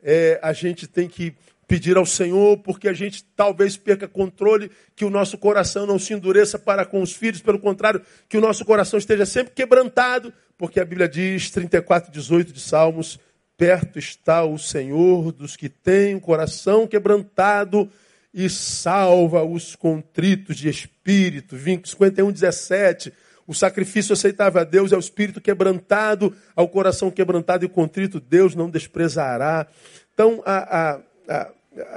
[0.03, 1.35] é, a gente tem que
[1.69, 6.15] pedir ao Senhor, porque a gente talvez perca controle, que o nosso coração não se
[6.15, 10.81] endureça para com os filhos, pelo contrário, que o nosso coração esteja sempre quebrantado, porque
[10.81, 13.21] a Bíblia diz, 34, 18 de Salmos,
[13.55, 17.91] perto está o Senhor dos que têm o coração quebrantado
[18.33, 21.57] e salva os contritos de espírito.
[21.59, 23.13] 51, 17.
[23.49, 28.55] O sacrifício aceitável a Deus é o espírito quebrantado, ao coração quebrantado e contrito, Deus
[28.55, 29.67] não desprezará.
[30.13, 31.51] Então, a, a,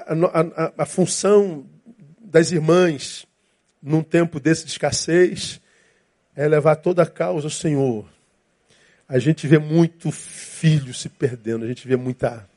[0.07, 1.65] a, a, função
[2.21, 3.27] das irmãs,
[3.83, 5.59] num tempo desse de escassez,
[6.33, 8.07] é levar toda a causa ao Senhor.
[9.05, 12.47] A gente vê muito filho se perdendo, a gente vê muita,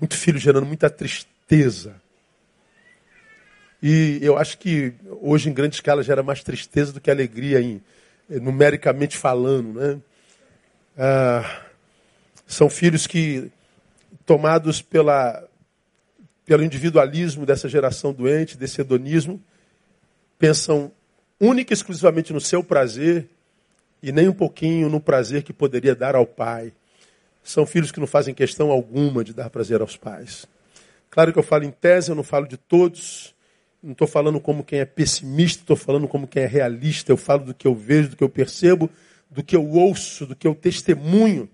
[0.00, 2.01] muito filho gerando muita tristeza.
[3.82, 7.82] E eu acho que hoje, em grande escala, gera mais tristeza do que alegria, em,
[8.30, 9.80] eh, numericamente falando.
[9.80, 10.00] Né?
[10.96, 11.62] Ah,
[12.46, 13.50] são filhos que,
[14.24, 15.42] tomados pela,
[16.46, 19.42] pelo individualismo dessa geração doente, desse hedonismo,
[20.38, 20.92] pensam
[21.40, 23.28] única e exclusivamente no seu prazer
[24.00, 26.72] e nem um pouquinho no prazer que poderia dar ao pai.
[27.42, 30.46] São filhos que não fazem questão alguma de dar prazer aos pais.
[31.10, 33.34] Claro que eu falo em tese, eu não falo de todos.
[33.82, 37.10] Não estou falando como quem é pessimista, estou falando como quem é realista.
[37.10, 38.88] Eu falo do que eu vejo, do que eu percebo,
[39.30, 41.48] do que eu ouço, do que eu testemunho.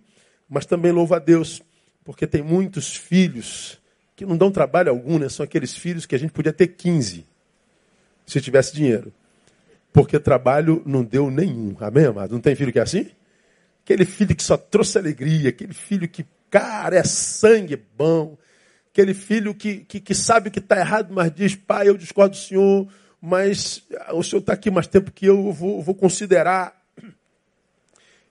[0.48, 1.62] Mas também louvo a Deus,
[2.04, 3.78] porque tem muitos filhos
[4.14, 5.28] que não dão trabalho algum, né?
[5.28, 7.24] São aqueles filhos que a gente podia ter 15,
[8.26, 9.12] se tivesse dinheiro.
[9.92, 11.76] Porque trabalho não deu nenhum.
[11.80, 12.32] Amém, amado?
[12.32, 13.10] Não tem filho que é assim?
[13.84, 18.37] Aquele filho que só trouxe alegria, aquele filho que, cara, é sangue bom,
[18.98, 22.36] aquele filho que, que, que sabe que está errado, mas diz, pai, eu discordo do
[22.36, 22.88] senhor,
[23.20, 23.80] mas
[24.12, 26.76] o senhor está aqui mais tempo que eu, eu vou, vou considerar.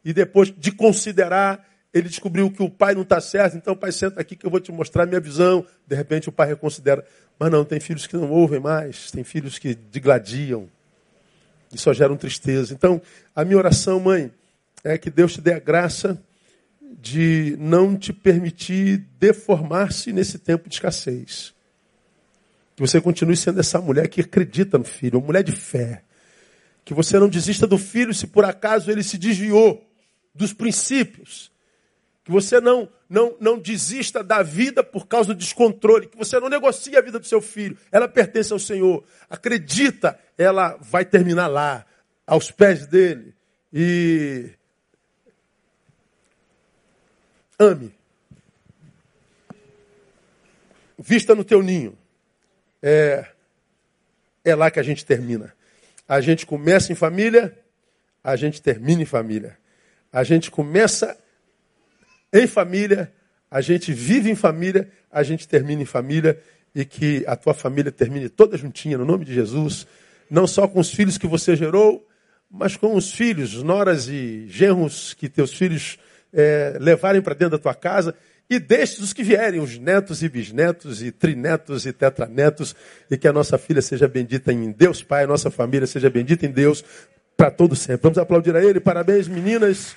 [0.03, 4.20] E depois de considerar, ele descobriu que o pai não está certo, então pai senta
[4.20, 5.65] aqui que eu vou te mostrar a minha visão.
[5.88, 7.05] De repente o pai reconsidera.
[7.39, 10.68] Mas não, tem filhos que não ouvem mais, tem filhos que digladiam
[11.74, 12.74] e só geram tristeza.
[12.74, 13.01] Então,
[13.34, 14.32] a minha oração, mãe,
[14.84, 16.22] é que Deus te dê a graça
[17.00, 21.54] de não te permitir deformar-se nesse tempo de escassez.
[22.76, 26.04] Que você continue sendo essa mulher que acredita no filho, uma mulher de fé.
[26.86, 29.84] Que você não desista do filho se por acaso ele se desviou
[30.34, 31.52] dos princípios.
[32.24, 36.08] Que você não, não, não desista da vida por causa do descontrole.
[36.08, 37.78] Que você não negocie a vida do seu filho.
[37.92, 39.04] Ela pertence ao Senhor.
[39.30, 41.86] Acredita, ela vai terminar lá,
[42.26, 43.34] aos pés dele.
[43.74, 44.52] E
[47.60, 47.93] ame.
[50.97, 51.97] Vista no teu ninho.
[52.82, 53.26] É,
[54.43, 55.53] é lá que a gente termina.
[56.08, 57.58] A gente começa em família,
[58.24, 59.58] a gente termina em família.
[60.12, 61.18] A gente começa
[62.32, 63.12] em família,
[63.49, 66.41] a gente vive em família, a gente termina em família
[66.74, 69.88] e que a tua família termine toda juntinha, no nome de Jesus.
[70.30, 72.08] Não só com os filhos que você gerou,
[72.49, 75.97] mas com os filhos, noras e genros que teus filhos
[76.38, 78.14] é, levarem para dentro da tua casa
[78.50, 82.76] e deixe os que vierem, os netos e bisnetos e trinetos e tetranetos,
[83.12, 86.46] e que a nossa filha seja bendita em Deus Pai, a nossa família seja bendita
[86.46, 86.84] em Deus
[87.36, 88.04] para todo sempre.
[88.04, 88.80] Vamos aplaudir a ele.
[88.80, 89.96] Parabéns, meninas,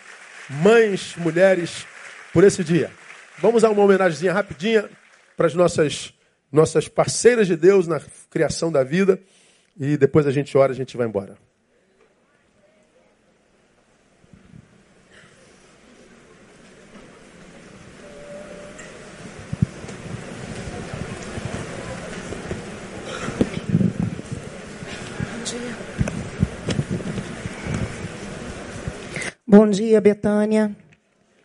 [0.48, 1.86] mães, mulheres,
[2.32, 2.90] por esse dia.
[3.38, 4.90] Vamos a uma homenagem rapidinha
[5.36, 6.12] para as nossas,
[6.50, 9.18] nossas parceiras de Deus na criação da vida.
[9.78, 11.49] E depois a gente ora, a gente vai embora.
[29.52, 30.76] Bom dia, Betânia.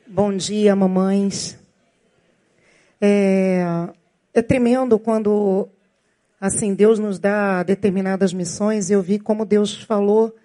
[0.06, 1.58] Bom dia, mamães.
[3.02, 3.66] É,
[4.32, 5.68] é tremendo quando
[6.40, 8.92] assim Deus nos dá determinadas missões.
[8.92, 10.36] Eu vi como Deus falou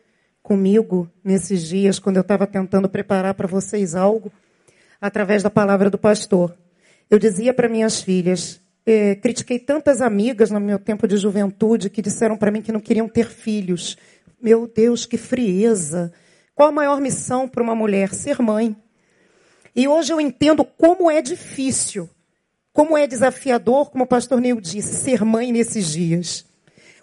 [0.42, 4.32] comigo nesses dias quando eu estava tentando preparar para vocês algo
[4.98, 6.56] através da palavra do pastor.
[7.10, 12.00] Eu dizia para minhas filhas, é, critiquei tantas amigas no meu tempo de juventude que
[12.00, 13.98] disseram para mim que não queriam ter filhos.
[14.40, 16.10] Meu Deus, que frieza!
[16.60, 18.12] Qual a maior missão para uma mulher?
[18.12, 18.76] Ser mãe.
[19.74, 22.06] E hoje eu entendo como é difícil,
[22.70, 26.44] como é desafiador, como o pastor Neil disse, ser mãe nesses dias.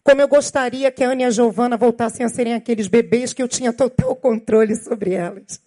[0.04, 3.42] Como eu gostaria que a Ana e a Giovana voltassem a serem aqueles bebês que
[3.42, 5.60] eu tinha total controle sobre elas.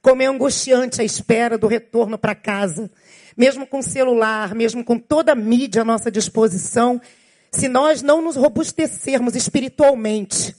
[0.00, 2.90] Como é angustiante a espera do retorno para casa.
[3.36, 6.98] Mesmo com celular, mesmo com toda a mídia à nossa disposição,
[7.52, 10.56] se nós não nos robustecermos espiritualmente,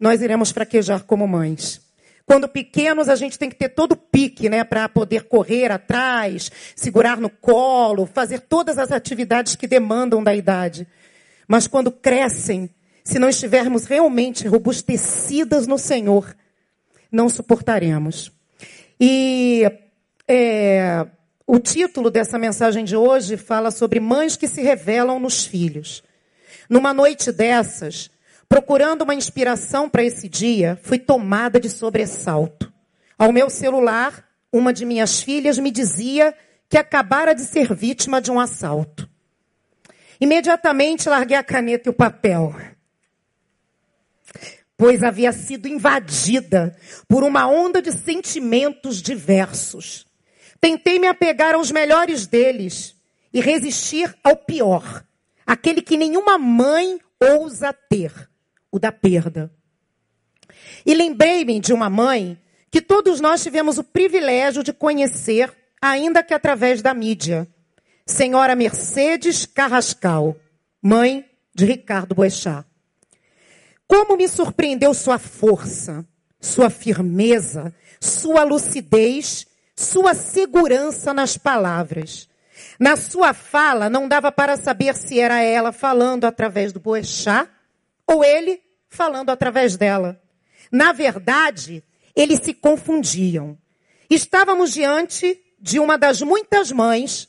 [0.00, 1.86] nós iremos fraquejar como mães.
[2.28, 6.52] Quando pequenos, a gente tem que ter todo o pique, né, para poder correr atrás,
[6.76, 10.86] segurar no colo, fazer todas as atividades que demandam da idade.
[11.48, 12.68] Mas quando crescem,
[13.02, 16.36] se não estivermos realmente robustecidas no Senhor,
[17.10, 18.30] não suportaremos.
[19.00, 19.64] E
[20.28, 21.06] é,
[21.46, 26.04] o título dessa mensagem de hoje fala sobre mães que se revelam nos filhos.
[26.68, 28.10] Numa noite dessas,
[28.48, 32.72] Procurando uma inspiração para esse dia, fui tomada de sobressalto.
[33.18, 36.34] Ao meu celular, uma de minhas filhas me dizia
[36.68, 39.08] que acabara de ser vítima de um assalto.
[40.18, 42.54] Imediatamente larguei a caneta e o papel,
[44.76, 46.76] pois havia sido invadida
[47.06, 50.06] por uma onda de sentimentos diversos.
[50.60, 52.96] Tentei me apegar aos melhores deles
[53.32, 55.04] e resistir ao pior,
[55.46, 58.28] aquele que nenhuma mãe ousa ter
[58.70, 59.50] o da perda.
[60.84, 62.38] E lembrei-me de uma mãe
[62.70, 67.48] que todos nós tivemos o privilégio de conhecer, ainda que através da mídia.
[68.06, 70.36] Senhora Mercedes Carrascal,
[70.82, 72.64] mãe de Ricardo Boechat.
[73.86, 76.06] Como me surpreendeu sua força,
[76.40, 82.28] sua firmeza, sua lucidez, sua segurança nas palavras.
[82.78, 87.48] Na sua fala, não dava para saber se era ela falando através do Boechat
[88.08, 90.20] ou ele falando através dela.
[90.72, 91.84] Na verdade,
[92.16, 93.56] eles se confundiam.
[94.08, 97.28] Estávamos diante de uma das muitas mães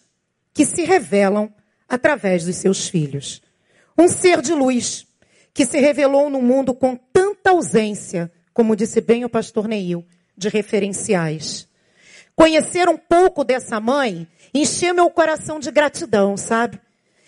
[0.54, 1.54] que se revelam
[1.88, 3.42] através dos seus filhos.
[3.98, 5.06] Um ser de luz
[5.54, 10.06] que se revelou no mundo com tanta ausência, como disse bem o pastor Neil,
[10.38, 11.68] de referenciais.
[12.36, 16.80] Conhecer um pouco dessa mãe encheu meu coração de gratidão, sabe?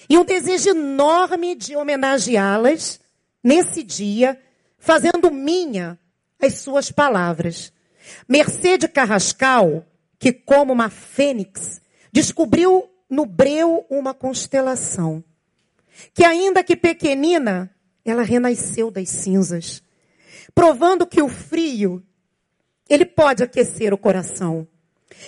[0.10, 3.02] E um desejo enorme de homenageá-las
[3.44, 4.40] nesse dia,
[4.78, 6.00] fazendo minha
[6.40, 7.72] as suas palavras.
[8.28, 9.86] Mercedes Carrascal,
[10.18, 11.82] que como uma fênix,
[12.12, 15.24] descobriu no breu uma constelação,
[16.14, 17.74] que ainda que pequenina,
[18.04, 19.84] ela renasceu das cinzas,
[20.56, 22.04] provando que o frio,
[22.90, 24.68] ele pode aquecer o coração,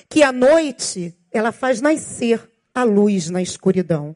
[0.09, 4.15] que a noite, ela faz nascer a luz na escuridão,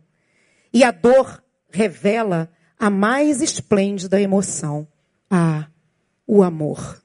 [0.74, 2.50] e a dor revela
[2.80, 4.88] a mais esplêndida emoção,
[5.30, 5.68] ah,
[6.26, 7.02] o amor.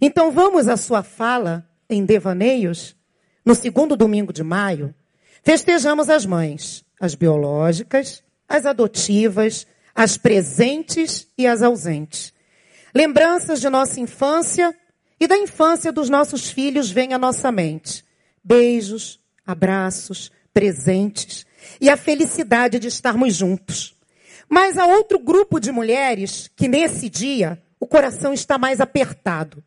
[0.00, 2.96] Então vamos à sua fala em Devaneios,
[3.44, 4.94] no segundo domingo de maio,
[5.42, 12.32] festejamos as mães, as biológicas, as adotivas, as presentes e as ausentes.
[12.94, 14.74] Lembranças de nossa infância
[15.18, 18.04] e da infância dos nossos filhos vêm à nossa mente.
[18.42, 21.46] Beijos, abraços, presentes
[21.80, 23.95] e a felicidade de estarmos juntos.
[24.48, 29.62] Mas há outro grupo de mulheres que nesse dia o coração está mais apertado.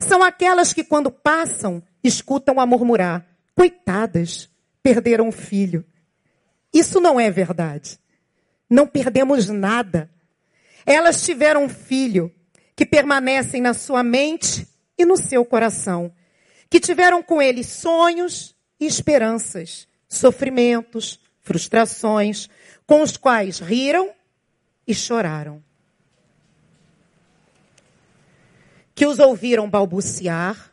[0.00, 4.48] São aquelas que quando passam escutam a murmurar: coitadas,
[4.82, 5.84] perderam um filho.
[6.72, 7.98] Isso não é verdade.
[8.68, 10.10] Não perdemos nada.
[10.84, 12.32] Elas tiveram um filho
[12.76, 16.12] que permanecem na sua mente e no seu coração,
[16.70, 22.48] que tiveram com ele sonhos e esperanças, sofrimentos, frustrações,
[22.86, 24.10] com os quais riram
[24.88, 25.62] e choraram.
[28.94, 30.72] Que os ouviram balbuciar,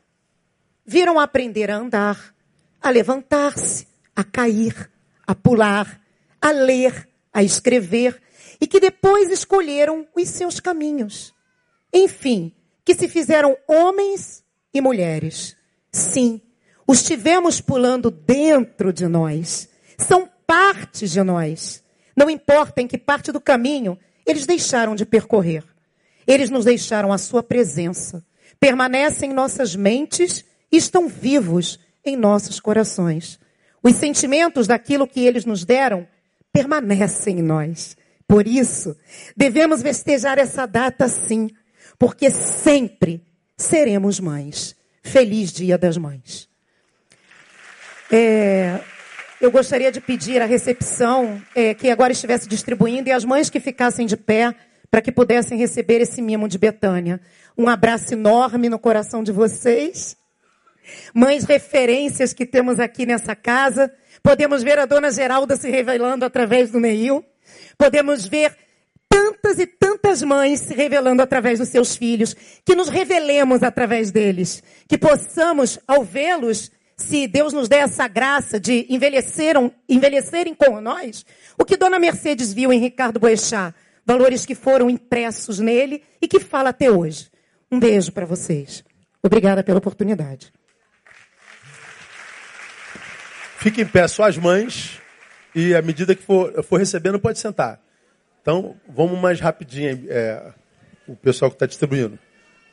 [0.85, 2.33] viram aprender a andar,
[2.81, 4.89] a levantar-se, a cair,
[5.27, 6.01] a pular,
[6.41, 8.21] a ler, a escrever,
[8.59, 11.33] e que depois escolheram os seus caminhos.
[11.93, 12.53] Enfim,
[12.85, 14.43] que se fizeram homens
[14.73, 15.57] e mulheres.
[15.91, 16.41] Sim,
[16.87, 19.67] os tivemos pulando dentro de nós.
[19.97, 21.83] São partes de nós.
[22.15, 25.63] Não importa em que parte do caminho eles deixaram de percorrer.
[26.25, 28.23] Eles nos deixaram a sua presença.
[28.59, 33.39] Permanecem em nossas mentes e estão vivos em nossos corações.
[33.83, 36.07] Os sentimentos daquilo que eles nos deram
[36.51, 37.95] permanecem em nós.
[38.27, 38.95] Por isso,
[39.35, 41.49] devemos festejar essa data sim,
[41.99, 43.23] porque sempre
[43.55, 44.75] seremos mães.
[45.03, 46.49] Feliz Dia das Mães.
[48.11, 48.79] É,
[49.41, 53.59] eu gostaria de pedir à recepção é, que agora estivesse distribuindo e as mães que
[53.59, 54.55] ficassem de pé
[54.89, 57.19] para que pudessem receber esse mimo de Betânia.
[57.57, 60.15] Um abraço enorme no coração de vocês.
[61.13, 63.91] Mães referências que temos aqui nessa casa.
[64.23, 67.25] Podemos ver a dona Geralda se revelando através do Neil.
[67.77, 68.55] Podemos ver
[69.09, 72.35] tantas e tantas mães se revelando através dos seus filhos.
[72.63, 74.63] Que nos revelemos através deles.
[74.87, 81.25] Que possamos, ao vê-los, se Deus nos der essa graça de envelheceram, envelhecerem com nós,
[81.57, 83.75] o que Dona Mercedes viu em Ricardo Boechat,
[84.05, 87.29] valores que foram impressos nele e que fala até hoje.
[87.71, 88.83] Um beijo para vocês.
[89.21, 90.53] Obrigada pela oportunidade.
[93.57, 95.01] Fique em pé, só as mães,
[95.55, 97.81] e à medida que for, for recebendo, pode sentar.
[98.41, 100.53] Então, vamos mais rapidinho, é,
[101.07, 102.19] o pessoal que está distribuindo.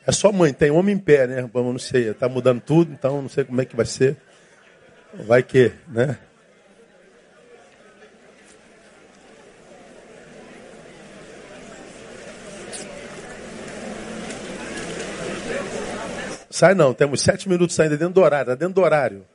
[0.05, 1.49] É só mãe, tem homem em pé, né?
[1.53, 4.17] Vamos, não sei, está mudando tudo, então não sei como é que vai ser.
[5.13, 6.17] Vai que, né?
[16.49, 19.25] Sai não, temos sete minutos ainda dentro do horário, está dentro do horário.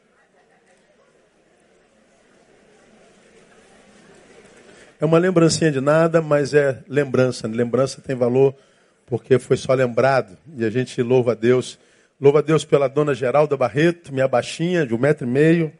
[5.00, 7.46] É uma lembrancinha de nada, mas é lembrança.
[7.48, 8.54] Lembrança tem valor
[9.08, 10.36] porque foi só lembrado.
[10.56, 11.78] E a gente louva a Deus.
[12.20, 15.72] Louva a Deus pela dona Geralda Barreto, minha baixinha, de um metro e meio.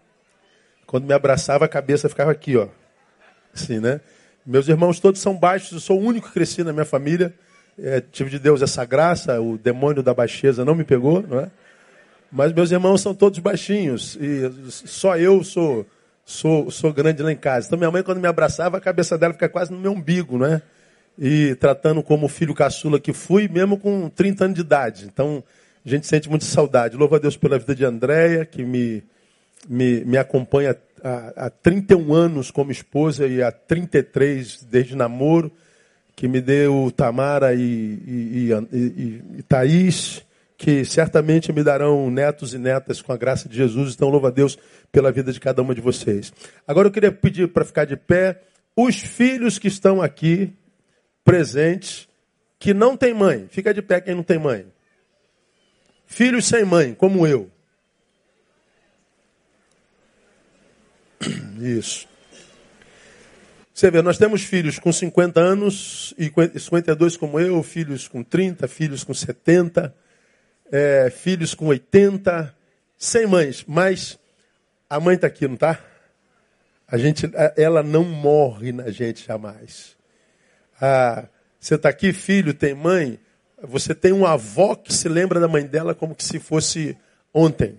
[0.87, 2.69] Quando me abraçava, a cabeça ficava aqui, ó.
[3.55, 4.01] Assim, né?
[4.47, 7.35] Meus irmãos todos são baixos, eu sou o único que cresci na minha família.
[7.79, 11.51] É, tive de Deus essa graça, o demônio da baixeza não me pegou, não é?
[12.33, 15.87] Mas meus irmãos são todos baixinhos e só eu sou
[16.25, 17.67] sou, sou grande lá em casa.
[17.67, 20.47] Então minha mãe quando me abraçava, a cabeça dela fica quase no meu umbigo, não
[20.47, 20.63] é?
[21.19, 25.05] E tratando como filho caçula que fui, mesmo com 30 anos de idade.
[25.07, 25.43] Então,
[25.85, 26.97] a gente sente muita saudade.
[26.97, 29.03] Louvo a Deus pela vida de Andréia, que me,
[29.69, 35.51] me, me acompanha há, há 31 anos como esposa e há 33 desde namoro,
[36.15, 40.25] que me deu Tamara e, e, e, e Thaís,
[40.57, 43.95] que certamente me darão netos e netas com a graça de Jesus.
[43.95, 44.57] Então, louva a Deus
[44.93, 46.33] pela vida de cada uma de vocês.
[46.67, 48.41] Agora eu queria pedir para ficar de pé
[48.77, 50.53] os filhos que estão aqui
[51.29, 52.09] presentes,
[52.59, 53.47] que não têm mãe.
[53.51, 54.67] Fica de pé quem não tem mãe.
[56.07, 57.51] Filhos sem mãe, como eu.
[61.61, 62.09] Isso.
[63.75, 68.67] Você vê, nós temos filhos com 50 anos e 52 como eu, filhos com 30,
[68.67, 69.95] filhos com 70,
[70.73, 72.57] é, filhos com 80,
[72.97, 73.67] sem mães.
[73.69, 74.19] Mas
[74.89, 75.79] a mãe está aqui, não está?
[76.91, 79.98] A gente, ela não morre na gente jamais.
[80.81, 81.25] Ah,
[81.59, 83.19] você está aqui, filho, tem mãe.
[83.63, 86.97] Você tem uma avó que se lembra da mãe dela como que se fosse
[87.35, 87.79] ontem.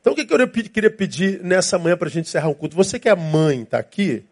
[0.00, 2.76] Então o que eu queria pedir nessa manhã para a gente encerrar o culto?
[2.76, 4.24] Você que é mãe, está aqui.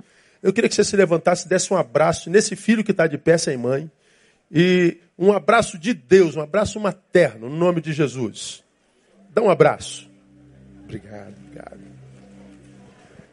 [0.43, 3.37] Eu queria que você se levantasse, desse um abraço nesse filho que está de pé
[3.37, 3.91] sem mãe.
[4.51, 8.63] E um abraço de Deus, um abraço materno, no nome de Jesus.
[9.31, 10.09] Dá um abraço.
[10.85, 11.81] Obrigado, obrigado.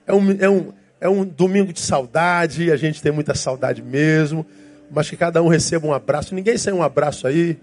[0.08, 4.45] É um, é um, é um domingo de saudade, a gente tem muita saudade mesmo,
[4.91, 6.36] mas que cada um receba um abraço.
[6.36, 7.58] Ninguém sem um abraço aí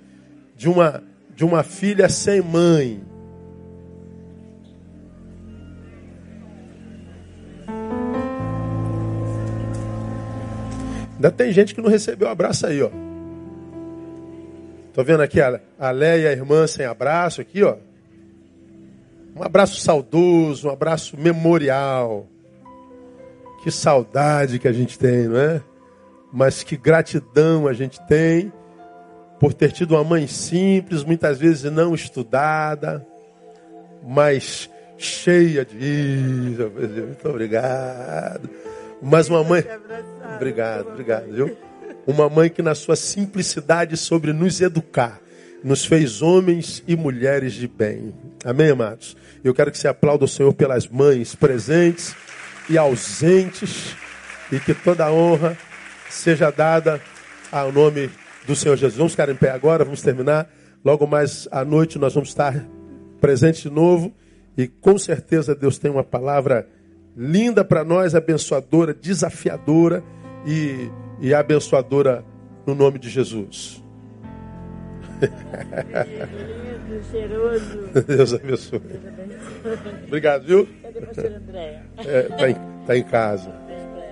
[0.57, 1.05] de uma,
[1.36, 3.01] de uma filha sem mãe.
[11.14, 12.91] Ainda tem gente que não recebeu abraço aí, ó.
[14.93, 17.76] Tô vendo aqui a, a Leia, a irmã sem abraço aqui, ó.
[19.36, 22.26] Um abraço saudoso, um abraço memorial.
[23.69, 25.61] Que saudade que a gente tem, não é?
[26.33, 28.51] Mas que gratidão a gente tem
[29.39, 33.07] por ter tido uma mãe simples, muitas vezes não estudada,
[34.03, 36.57] mas cheia de.
[36.57, 38.49] Muito obrigado.
[39.03, 39.62] Mas uma mãe.
[40.37, 41.55] Obrigado, obrigado, viu?
[42.07, 45.21] Uma mãe que, na sua simplicidade sobre nos educar,
[45.62, 48.14] nos fez homens e mulheres de bem.
[48.43, 49.14] Amém, amados?
[49.45, 52.16] Eu quero que você aplaude o Senhor pelas mães presentes
[52.69, 53.97] e ausentes,
[54.51, 55.57] e que toda a honra
[56.09, 57.01] seja dada
[57.51, 58.11] ao nome
[58.47, 58.97] do Senhor Jesus.
[58.97, 60.49] Vamos ficar em pé agora, vamos terminar.
[60.85, 62.64] Logo mais à noite nós vamos estar
[63.21, 64.12] presentes de novo,
[64.57, 66.69] e com certeza Deus tem uma palavra
[67.16, 70.03] linda para nós, abençoadora, desafiadora
[70.47, 70.91] e,
[71.21, 72.25] e abençoadora
[72.66, 73.83] no nome de Jesus.
[78.07, 78.81] Deus abençoe.
[80.07, 80.69] Obrigado, viu?
[82.05, 82.57] É, tá, em,
[82.87, 83.53] tá em casa.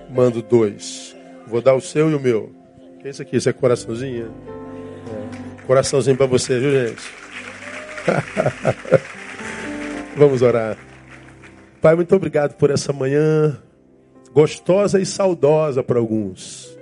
[0.09, 1.15] Mando dois.
[1.45, 2.51] Vou dar o seu e o meu.
[2.99, 3.37] Que é isso aqui?
[3.37, 4.33] Isso é coraçãozinho?
[4.33, 5.65] É.
[5.65, 7.03] Coraçãozinho para você, viu, gente?
[10.15, 10.77] Vamos orar.
[11.81, 13.57] Pai, muito obrigado por essa manhã
[14.33, 16.77] gostosa e saudosa para alguns.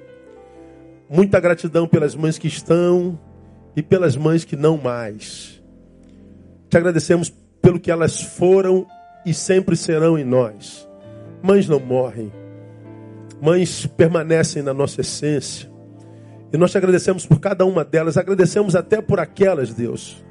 [1.09, 3.20] Muita gratidão pelas mães que estão
[3.76, 5.61] e pelas mães que não mais.
[6.70, 8.88] Te agradecemos pelo que elas foram
[9.26, 10.88] e sempre serão em nós.
[11.41, 12.32] Mães não morrem.
[13.41, 15.69] Mães permanecem na nossa essência.
[16.51, 18.17] E nós te agradecemos por cada uma delas.
[18.17, 20.23] Agradecemos até por aquelas, Deus,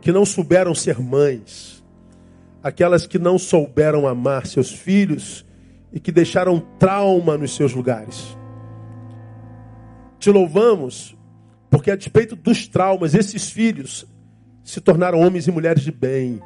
[0.00, 1.78] que não souberam ser mães
[2.62, 5.44] aquelas que não souberam amar seus filhos
[5.92, 8.36] e que deixaram trauma nos seus lugares.
[10.18, 11.16] Te louvamos
[11.70, 14.06] porque, a despeito dos traumas, esses filhos
[14.64, 16.40] se tornaram homens e mulheres de bem.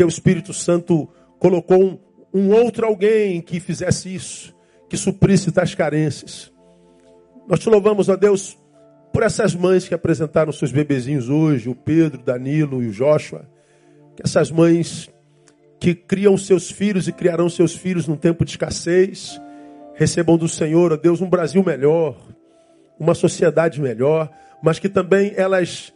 [0.00, 1.06] Teu Espírito Santo
[1.38, 1.98] colocou um,
[2.32, 4.56] um outro alguém que fizesse isso,
[4.88, 6.50] que suprisse tais carências.
[7.46, 8.56] Nós te louvamos, ó Deus,
[9.12, 13.46] por essas mães que apresentaram seus bebezinhos hoje, o Pedro, Danilo e o Joshua.
[14.16, 15.10] Que essas mães
[15.78, 19.38] que criam seus filhos e criarão seus filhos num tempo de escassez,
[19.92, 22.16] recebam do Senhor, ó Deus, um Brasil melhor,
[22.98, 24.30] uma sociedade melhor,
[24.62, 25.92] mas que também elas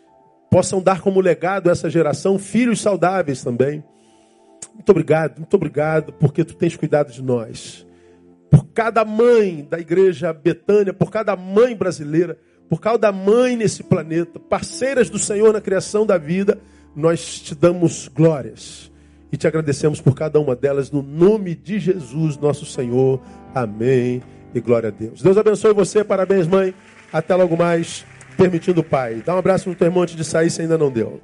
[0.50, 3.82] possam dar como legado a essa geração filhos saudáveis também.
[4.74, 7.86] Muito obrigado, muito obrigado, porque tu tens cuidado de nós.
[8.50, 12.36] Por cada mãe da igreja Betânia, por cada mãe brasileira,
[12.68, 16.58] por cada mãe nesse planeta, parceiras do Senhor na criação da vida,
[16.94, 18.90] nós te damos glórias.
[19.32, 23.20] E te agradecemos por cada uma delas, no nome de Jesus, nosso Senhor.
[23.52, 24.22] Amém.
[24.54, 25.20] E glória a Deus.
[25.20, 26.04] Deus abençoe você.
[26.04, 26.72] Parabéns, mãe.
[27.12, 28.04] Até logo mais,
[28.36, 29.22] permitindo o Pai.
[29.26, 31.20] Dá um abraço no teu irmão antes de sair, se ainda não deu.